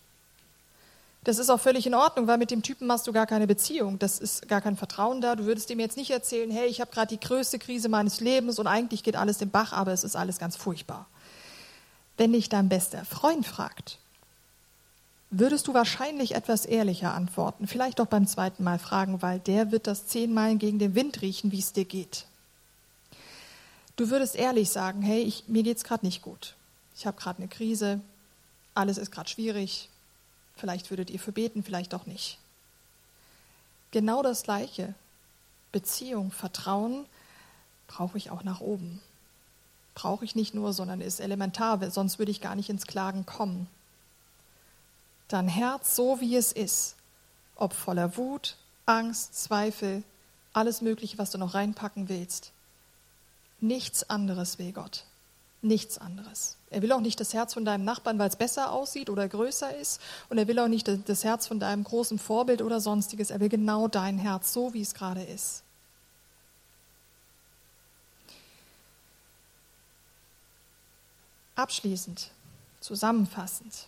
Das 1.26 1.40
ist 1.40 1.50
auch 1.50 1.60
völlig 1.60 1.88
in 1.88 1.96
Ordnung, 1.96 2.28
weil 2.28 2.38
mit 2.38 2.52
dem 2.52 2.62
Typen 2.62 2.86
machst 2.86 3.08
du 3.08 3.12
gar 3.12 3.26
keine 3.26 3.48
Beziehung. 3.48 3.98
Das 3.98 4.20
ist 4.20 4.48
gar 4.48 4.62
kein 4.62 4.78
Vertrauen 4.78 5.22
da. 5.22 5.36
Du 5.36 5.46
würdest 5.46 5.72
ihm 5.72 5.80
jetzt 5.80 5.98
nicht 5.98 6.12
erzählen, 6.12 6.52
hey, 6.52 6.68
ich 6.68 6.82
habe 6.82 6.92
gerade 6.92 7.18
die 7.18 7.20
größte 7.20 7.58
Krise 7.58 7.90
meines 7.90 8.20
Lebens 8.20 8.60
und 8.60 8.68
eigentlich 8.68 9.02
geht 9.02 9.16
alles 9.16 9.40
den 9.40 9.50
Bach, 9.50 9.74
aber 9.74 9.92
es 9.92 10.04
ist 10.04 10.16
alles 10.16 10.38
ganz 10.38 10.56
furchtbar. 10.56 11.08
Wenn 12.16 12.32
dich 12.32 12.48
dein 12.48 12.70
bester 12.70 13.06
Freund 13.06 13.48
fragt, 13.48 13.98
würdest 15.32 15.68
du 15.68 15.74
wahrscheinlich 15.74 16.36
etwas 16.36 16.66
ehrlicher 16.66 17.16
antworten. 17.16 17.68
Vielleicht 17.68 18.00
auch 18.00 18.06
beim 18.06 18.28
zweiten 18.28 18.64
Mal 18.64 18.78
fragen, 18.78 19.24
weil 19.24 19.40
der 19.40 19.72
wird 19.72 19.88
das 19.88 20.06
zehnmal 20.06 20.56
gegen 20.58 20.78
den 20.78 20.94
Wind 20.94 21.24
riechen, 21.24 21.52
wie 21.52 21.60
es 21.60 21.74
dir 21.74 21.86
geht. 21.86 22.28
Du 23.96 24.10
würdest 24.10 24.36
ehrlich 24.36 24.70
sagen, 24.70 25.02
hey, 25.02 25.22
ich, 25.22 25.48
mir 25.48 25.64
geht's 25.64 25.84
gerade 25.84 26.06
nicht 26.06 26.22
gut. 26.22 26.56
Ich 26.96 27.06
habe 27.06 27.20
gerade 27.20 27.40
eine 27.40 27.48
Krise. 27.48 28.02
alles 28.74 28.98
ist 28.98 29.12
gerade 29.12 29.30
schwierig, 29.30 29.90
vielleicht 30.56 30.90
würdet 30.90 31.10
ihr 31.10 31.20
für 31.20 31.32
beten, 31.32 31.64
vielleicht 31.64 31.94
auch 31.94 32.06
nicht. 32.06 32.40
Genau 33.92 34.22
das 34.22 34.44
Gleiche. 34.44 34.94
Beziehung, 35.72 36.32
Vertrauen 36.32 37.06
brauche 37.88 38.18
ich 38.18 38.32
auch 38.32 38.44
nach 38.44 38.60
oben. 38.60 39.02
Brauche 39.94 40.26
ich 40.26 40.36
nicht 40.36 40.54
nur, 40.54 40.74
sondern 40.74 41.00
ist 41.00 41.22
elementar, 41.22 41.80
sonst 41.90 42.20
würde 42.20 42.32
ich 42.32 42.42
gar 42.42 42.56
nicht 42.56 42.70
ins 42.70 42.88
Klagen 42.88 43.26
kommen. 43.26 43.68
Dein 45.30 45.48
Herz 45.48 45.96
so 45.96 46.20
wie 46.20 46.36
es 46.36 46.52
ist, 46.52 46.96
ob 47.56 47.74
voller 47.74 48.18
Wut, 48.18 48.58
Angst, 48.86 49.36
Zweifel, 49.36 50.04
alles 50.54 50.82
Mögliche, 50.82 51.18
was 51.18 51.32
du 51.32 51.38
noch 51.38 51.54
reinpacken 51.54 52.10
willst. 52.10 52.52
Nichts 53.60 54.10
anderes 54.10 54.60
will 54.60 54.72
Gott. 54.72 55.06
Nichts 55.62 55.98
anderes. 55.98 56.58
Er 56.70 56.82
will 56.82 56.92
auch 56.92 57.02
nicht 57.02 57.20
das 57.20 57.34
Herz 57.34 57.54
von 57.54 57.66
deinem 57.66 57.86
Nachbarn, 57.86 58.20
weil 58.20 58.30
es 58.30 58.36
besser 58.36 58.72
aussieht 58.72 59.10
oder 59.10 59.28
größer 59.28 59.76
ist. 59.78 60.00
Und 60.30 60.38
er 60.38 60.48
will 60.48 60.60
auch 60.60 60.68
nicht 60.68 60.88
das 60.88 61.24
Herz 61.24 61.48
von 61.48 61.60
deinem 61.60 61.84
großen 61.84 62.20
Vorbild 62.20 62.62
oder 62.62 62.80
sonstiges. 62.80 63.32
Er 63.32 63.40
will 63.40 63.50
genau 63.50 63.88
dein 63.88 64.20
Herz, 64.20 64.54
so 64.54 64.74
wie 64.74 64.82
es 64.82 64.94
gerade 64.94 65.24
ist. 65.24 65.64
Abschließend, 71.56 72.30
zusammenfassend. 72.82 73.88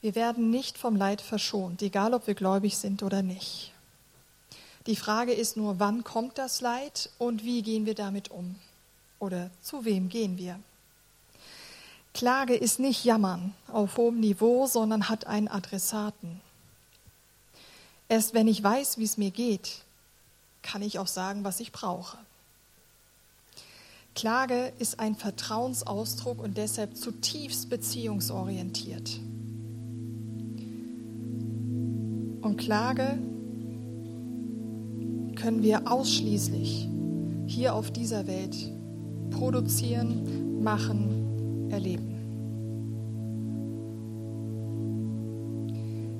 Wir 0.00 0.14
werden 0.14 0.50
nicht 0.50 0.78
vom 0.78 0.96
Leid 0.96 1.20
verschont, 1.20 1.82
egal 1.82 2.14
ob 2.14 2.26
wir 2.26 2.34
gläubig 2.34 2.78
sind 2.78 3.02
oder 3.02 3.22
nicht. 3.22 3.72
Die 4.86 4.96
Frage 4.96 5.32
ist 5.32 5.56
nur, 5.56 5.80
wann 5.80 6.04
kommt 6.04 6.38
das 6.38 6.60
Leid 6.60 7.10
und 7.18 7.44
wie 7.44 7.62
gehen 7.62 7.86
wir 7.86 7.94
damit 7.94 8.30
um? 8.30 8.54
Oder 9.18 9.50
zu 9.60 9.84
wem 9.84 10.08
gehen 10.08 10.38
wir? 10.38 10.60
Klage 12.14 12.54
ist 12.54 12.78
nicht 12.78 13.04
Jammern 13.04 13.52
auf 13.68 13.96
hohem 13.96 14.20
Niveau, 14.20 14.66
sondern 14.66 15.08
hat 15.08 15.26
einen 15.26 15.48
Adressaten. 15.48 16.40
Erst 18.08 18.32
wenn 18.32 18.46
ich 18.46 18.62
weiß, 18.62 18.98
wie 18.98 19.04
es 19.04 19.16
mir 19.16 19.30
geht, 19.30 19.82
kann 20.62 20.82
ich 20.82 20.98
auch 20.98 21.08
sagen, 21.08 21.42
was 21.42 21.60
ich 21.60 21.72
brauche. 21.72 22.16
Klage 24.14 24.72
ist 24.78 24.98
ein 25.00 25.16
Vertrauensausdruck 25.16 26.38
und 26.38 26.56
deshalb 26.56 26.96
zutiefst 26.96 27.68
beziehungsorientiert. 27.68 29.20
Und 32.40 32.56
Klage 32.56 33.18
können 35.36 35.62
wir 35.62 35.90
ausschließlich 35.90 36.88
hier 37.46 37.74
auf 37.74 37.90
dieser 37.90 38.26
Welt 38.26 38.56
produzieren, 39.30 40.62
machen, 40.62 41.68
erleben. 41.70 42.16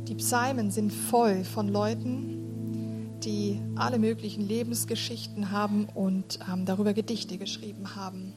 Die 0.06 0.14
Psalmen 0.14 0.70
sind 0.70 0.92
voll 0.92 1.42
von 1.42 1.68
Leuten, 1.68 3.18
die 3.24 3.60
alle 3.74 3.98
möglichen 3.98 4.46
Lebensgeschichten 4.46 5.50
haben 5.50 5.88
und 5.94 6.38
ähm, 6.52 6.64
darüber 6.64 6.94
Gedichte 6.94 7.38
geschrieben 7.38 7.96
haben. 7.96 8.34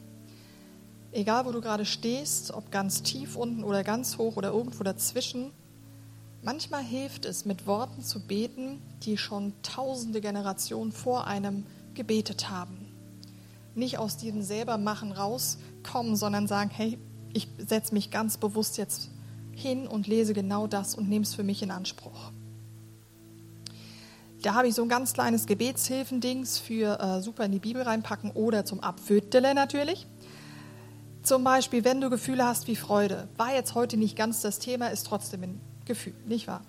Egal, 1.11 1.45
wo 1.45 1.51
du 1.51 1.61
gerade 1.61 1.85
stehst, 1.85 2.51
ob 2.51 2.71
ganz 2.71 3.03
tief 3.03 3.35
unten 3.35 3.63
oder 3.63 3.83
ganz 3.83 4.17
hoch 4.17 4.35
oder 4.35 4.51
irgendwo 4.51 4.83
dazwischen, 4.83 5.51
manchmal 6.41 6.83
hilft 6.83 7.25
es, 7.25 7.45
mit 7.45 7.67
Worten 7.67 8.01
zu 8.01 8.19
beten, 8.19 8.81
die 9.03 9.17
schon 9.17 9.53
tausende 9.63 10.21
Generationen 10.21 10.91
vor 10.91 11.27
einem 11.27 11.65
gebetet 11.93 12.49
haben 12.49 12.89
nicht 13.79 13.97
aus 13.97 14.17
diesem 14.17 14.41
selbermachen 14.41 15.11
rauskommen, 15.11 16.15
sondern 16.15 16.47
sagen, 16.47 16.69
hey, 16.71 16.99
ich 17.33 17.47
setze 17.57 17.93
mich 17.93 18.11
ganz 18.11 18.37
bewusst 18.37 18.77
jetzt 18.77 19.09
hin 19.53 19.87
und 19.87 20.07
lese 20.07 20.33
genau 20.33 20.67
das 20.67 20.95
und 20.95 21.09
nehme 21.09 21.23
es 21.23 21.33
für 21.33 21.43
mich 21.43 21.63
in 21.63 21.71
Anspruch. 21.71 22.31
Da 24.41 24.53
habe 24.53 24.67
ich 24.67 24.75
so 24.75 24.83
ein 24.83 24.89
ganz 24.89 25.13
kleines 25.13 25.47
Gebetshilfendings 25.47 26.59
für 26.59 26.99
äh, 26.99 27.21
super 27.21 27.45
in 27.45 27.51
die 27.51 27.59
Bibel 27.59 27.81
reinpacken 27.81 28.31
oder 28.31 28.63
zum 28.63 28.79
Abfüttele 28.79 29.53
natürlich. 29.53 30.07
Zum 31.23 31.43
Beispiel, 31.43 31.83
wenn 31.83 31.99
du 31.99 32.09
Gefühle 32.09 32.45
hast 32.45 32.67
wie 32.67 32.77
Freude, 32.77 33.27
war 33.35 33.53
jetzt 33.53 33.75
heute 33.75 33.97
nicht 33.97 34.15
ganz 34.15 34.41
das 34.41 34.59
Thema, 34.59 34.87
ist 34.87 35.07
trotzdem 35.07 35.43
ein 35.43 35.61
Gefühl, 35.89 36.13
nicht 36.25 36.47
wahr? 36.47 36.61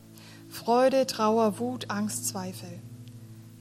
Freude, 0.48 1.06
Trauer, 1.06 1.61
Wut, 1.61 1.88
Angst, 1.90 2.26
Zweifel 2.26 2.80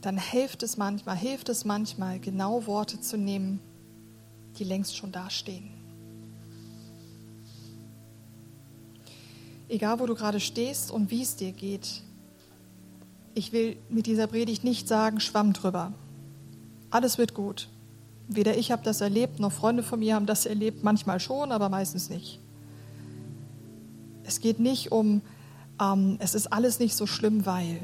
dann 0.02 0.18
hilft 0.18 0.64
es 0.64 0.78
manchmal, 0.78 1.18
hilft 1.18 1.50
es 1.50 1.66
manchmal, 1.66 2.20
genau 2.20 2.66
Worte 2.68 3.02
zu 3.02 3.18
nehmen, 3.18 3.60
die 4.58 4.64
längst 4.64 4.96
schon 4.96 5.12
dastehen. 5.12 5.72
Egal, 9.68 10.00
wo 10.00 10.06
du 10.06 10.16
gerade 10.16 10.40
stehst 10.40 10.90
und 10.90 11.12
wie 11.12 11.22
es 11.22 11.36
dir 11.36 11.52
geht, 11.52 12.02
ich 13.36 13.52
will 13.52 13.78
mit 13.90 14.08
dieser 14.08 14.28
Predigt 14.28 14.64
nicht 14.64 14.88
sagen, 14.88 15.20
schwamm 15.20 15.54
drüber. 15.54 15.94
Alles 16.90 17.18
wird 17.18 17.34
gut. 17.34 17.70
Weder 18.28 18.58
ich 18.58 18.72
habe 18.72 18.84
das 18.84 19.02
erlebt, 19.02 19.40
noch 19.40 19.52
Freunde 19.52 19.84
von 19.84 20.00
mir 20.00 20.16
haben 20.16 20.26
das 20.26 20.46
erlebt, 20.46 20.84
manchmal 20.84 21.20
schon, 21.20 21.52
aber 21.52 21.70
meistens 21.70 22.10
nicht. 22.10 22.40
Es 24.24 24.40
geht 24.40 24.60
nicht 24.60 24.92
um, 24.92 25.22
ähm, 25.80 26.18
es 26.20 26.36
ist 26.36 26.52
alles 26.52 26.80
nicht 26.80 26.96
so 26.96 27.08
schlimm, 27.08 27.46
weil. 27.46 27.80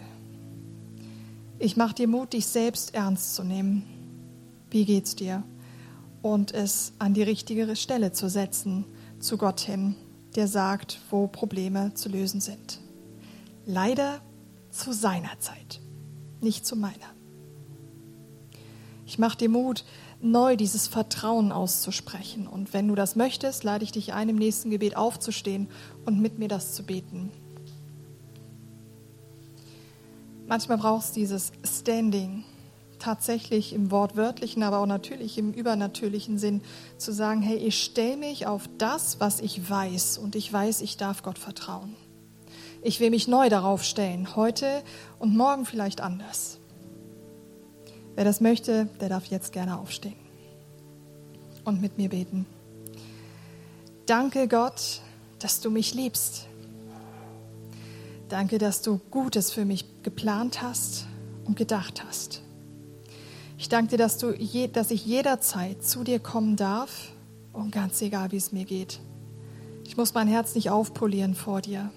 Ich 1.58 1.78
mache 1.78 1.96
dir 1.96 2.08
Mut, 2.08 2.34
dich 2.34 2.46
selbst 2.46 2.94
ernst 2.94 3.36
zu 3.36 3.44
nehmen. 3.44 3.84
Wie 4.70 4.86
geht's 4.86 5.16
dir? 5.16 5.44
Und 6.22 6.54
es 6.54 6.94
an 7.00 7.14
die 7.14 7.24
richtige 7.24 7.76
Stelle 7.76 8.12
zu 8.12 8.30
setzen, 8.30 8.86
zu 9.20 9.38
Gott 9.38 9.62
hin, 9.62 9.96
der 10.36 10.48
sagt, 10.48 11.00
wo 11.10 11.28
Probleme 11.28 11.94
zu 11.94 12.10
lösen 12.10 12.42
sind. 12.42 12.82
Leider 13.66 14.20
zu 14.70 14.92
seiner 14.92 15.40
Zeit, 15.40 15.80
nicht 16.42 16.66
zu 16.66 16.76
meiner. 16.76 17.16
Ich 19.06 19.18
mache 19.18 19.38
dir 19.38 19.50
Mut, 19.50 19.86
neu 20.22 20.58
dieses 20.58 20.88
Vertrauen 20.88 21.52
auszusprechen. 21.52 22.48
Und 22.48 22.74
wenn 22.74 22.88
du 22.88 22.96
das 22.96 23.16
möchtest, 23.16 23.64
lade 23.64 23.84
ich 23.84 23.92
dich 23.92 24.14
ein, 24.14 24.30
im 24.30 24.36
nächsten 24.36 24.72
Gebet 24.72 24.98
aufzustehen 24.98 25.70
und 26.06 26.20
mit 26.20 26.40
mir 26.40 26.48
das 26.48 26.74
zu 26.74 26.84
beten. 26.84 27.32
Manchmal 30.48 30.78
braucht 30.78 31.06
es 31.06 31.12
dieses 31.12 31.52
Standing, 31.64 32.44
tatsächlich 33.00 33.74
im 33.74 33.92
wortwörtlichen, 33.92 34.64
aber 34.64 34.80
auch 34.80 34.86
natürlich 34.86 35.38
im 35.38 35.52
übernatürlichen 35.52 36.38
Sinn, 36.38 36.62
zu 36.98 37.12
sagen, 37.12 37.42
hey, 37.42 37.58
ich 37.58 37.84
stelle 37.84 38.18
mich 38.18 38.46
auf 38.46 38.70
das, 38.78 39.20
was 39.20 39.40
ich 39.40 39.70
weiß 39.70 40.18
und 40.18 40.36
ich 40.36 40.52
weiß, 40.52 40.82
ich 40.82 40.98
darf 40.98 41.24
Gott 41.24 41.40
vertrauen. 41.40 41.96
Ich 42.84 43.00
will 43.00 43.10
mich 43.10 43.28
neu 43.28 43.50
darauf 43.50 43.84
stellen, 43.84 44.36
heute 44.36 44.84
und 45.18 45.36
morgen 45.36 45.66
vielleicht 45.66 46.02
anders. 46.02 46.60
Wer 48.14 48.24
das 48.24 48.40
möchte, 48.40 48.86
der 49.02 49.10
darf 49.10 49.26
jetzt 49.26 49.52
gerne 49.52 49.80
aufstehen 49.80 50.16
und 51.64 51.82
mit 51.82 51.98
mir 51.98 52.10
beten. 52.10 52.46
Danke 54.06 54.48
Gott, 54.48 55.02
dass 55.40 55.60
du 55.60 55.72
mich 55.72 55.96
liebst 55.96 56.48
Danke, 58.30 58.58
dass 58.58 58.82
du 58.82 59.00
Gutes 59.12 59.52
für 59.52 59.66
mich 59.66 59.86
geplant 60.02 60.62
hast 60.64 61.06
und 61.46 61.56
gedacht 61.56 62.04
hast. 62.04 62.42
Ich 63.58 63.70
danke 63.70 63.92
dir, 63.92 63.98
dass, 63.98 64.18
du 64.18 64.34
je, 64.34 64.68
dass 64.68 64.90
ich 64.92 65.06
jederzeit 65.06 65.84
zu 65.84 66.04
dir 66.04 66.20
kommen 66.20 66.56
darf 66.56 67.12
und 67.54 67.72
ganz 67.72 68.02
egal, 68.02 68.32
wie 68.32 68.38
es 68.38 68.52
mir 68.52 68.66
geht. 68.66 69.00
Ich 69.86 69.96
muss 69.96 70.14
mein 70.14 70.28
Herz 70.28 70.56
nicht 70.56 70.72
aufpolieren 70.72 71.36
vor 71.36 71.62
dir. 71.62 71.92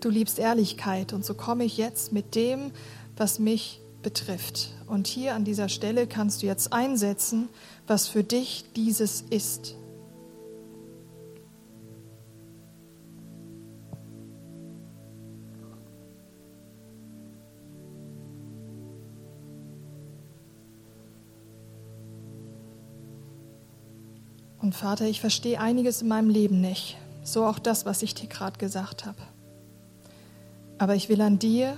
Du 0.00 0.08
liebst 0.08 0.38
Ehrlichkeit 0.38 1.12
und 1.12 1.24
so 1.24 1.34
komme 1.34 1.64
ich 1.64 1.76
jetzt 1.76 2.12
mit 2.12 2.34
dem, 2.34 2.72
was 3.16 3.38
mich 3.38 3.82
betrifft. 4.02 4.70
Und 4.86 5.06
hier 5.06 5.34
an 5.34 5.44
dieser 5.44 5.68
Stelle 5.68 6.06
kannst 6.06 6.42
du 6.42 6.46
jetzt 6.46 6.72
einsetzen, 6.72 7.50
was 7.86 8.08
für 8.08 8.24
dich 8.24 8.64
dieses 8.74 9.20
ist. 9.28 9.76
Und 24.70 24.76
Vater, 24.76 25.06
ich 25.06 25.20
verstehe 25.20 25.60
einiges 25.60 26.00
in 26.00 26.06
meinem 26.06 26.30
Leben 26.30 26.60
nicht, 26.60 26.96
so 27.24 27.44
auch 27.44 27.58
das, 27.58 27.86
was 27.86 28.04
ich 28.04 28.14
dir 28.14 28.28
gerade 28.28 28.56
gesagt 28.56 29.04
habe. 29.04 29.18
Aber 30.78 30.94
ich 30.94 31.08
will 31.08 31.20
an 31.22 31.40
dir, 31.40 31.76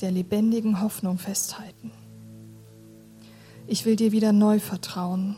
der 0.00 0.10
lebendigen 0.10 0.80
Hoffnung, 0.80 1.18
festhalten. 1.18 1.92
Ich 3.66 3.84
will 3.84 3.96
dir 3.96 4.12
wieder 4.12 4.32
neu 4.32 4.60
vertrauen 4.60 5.36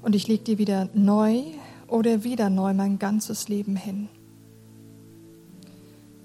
und 0.00 0.14
ich 0.14 0.28
lege 0.28 0.44
dir 0.44 0.56
wieder 0.56 0.88
neu 0.94 1.42
oder 1.88 2.24
wieder 2.24 2.48
neu 2.48 2.72
mein 2.72 2.98
ganzes 2.98 3.48
Leben 3.48 3.76
hin. 3.76 4.08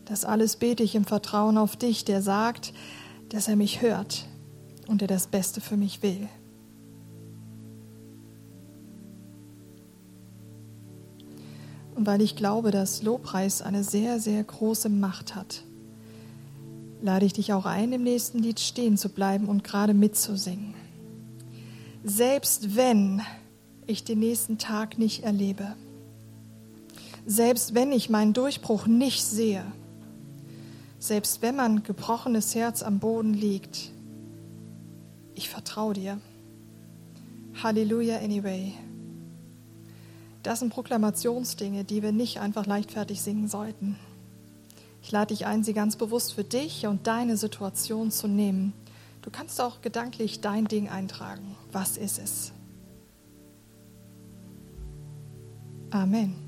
Das 0.05 0.23
alles 0.23 0.55
bete 0.55 0.81
ich 0.81 0.95
im 0.95 1.03
Vertrauen 1.03 1.57
auf 1.57 1.75
dich, 1.75 2.05
der 2.05 2.21
sagt, 2.21 2.71
dass 3.27 3.49
er 3.49 3.57
mich 3.57 3.81
hört 3.81 4.27
und 4.87 5.01
der 5.01 5.09
das 5.09 5.27
Beste 5.27 5.59
für 5.59 5.75
mich 5.75 6.01
will. 6.01 6.29
Weil 12.05 12.21
ich 12.21 12.35
glaube, 12.35 12.71
dass 12.71 13.03
Lobpreis 13.03 13.61
eine 13.61 13.83
sehr, 13.83 14.19
sehr 14.19 14.43
große 14.43 14.89
Macht 14.89 15.35
hat, 15.35 15.63
lade 17.01 17.25
ich 17.25 17.33
dich 17.33 17.53
auch 17.53 17.65
ein, 17.65 17.91
im 17.93 18.03
nächsten 18.03 18.39
Lied 18.39 18.59
stehen 18.59 18.97
zu 18.97 19.09
bleiben 19.09 19.47
und 19.47 19.63
gerade 19.63 19.93
mitzusingen. 19.93 20.73
Selbst 22.03 22.75
wenn 22.75 23.21
ich 23.87 24.03
den 24.03 24.19
nächsten 24.19 24.57
Tag 24.57 24.97
nicht 24.97 25.23
erlebe, 25.23 25.75
selbst 27.25 27.73
wenn 27.73 27.91
ich 27.91 28.09
meinen 28.09 28.33
Durchbruch 28.33 28.85
nicht 28.85 29.23
sehe, 29.23 29.63
selbst 30.99 31.41
wenn 31.41 31.55
mein 31.55 31.83
gebrochenes 31.83 32.55
Herz 32.55 32.83
am 32.83 32.99
Boden 32.99 33.33
liegt, 33.33 33.91
ich 35.33 35.49
vertraue 35.49 35.93
dir. 35.93 36.19
Halleluja 37.61 38.17
anyway. 38.17 38.73
Das 40.45 40.59
sind 40.59 40.69
Proklamationsdinge, 40.69 41.85
die 41.85 42.03
wir 42.03 42.11
nicht 42.11 42.39
einfach 42.39 42.67
leichtfertig 42.67 43.23
singen 43.23 43.47
sollten. 43.47 43.97
Ich 45.01 45.11
lade 45.11 45.33
dich 45.33 45.47
ein, 45.47 45.63
sie 45.63 45.73
ganz 45.73 45.95
bewusst 45.95 46.33
für 46.33 46.43
dich 46.43 46.85
und 46.85 47.07
deine 47.07 47.35
Situation 47.35 48.11
zu 48.11 48.27
nehmen. 48.27 48.71
Du 49.23 49.31
kannst 49.31 49.59
auch 49.59 49.81
gedanklich 49.81 50.41
dein 50.41 50.65
Ding 50.65 50.87
eintragen. 50.87 51.55
Was 51.71 51.97
ist 51.97 52.19
es? 52.19 52.51
Amen. 55.89 56.44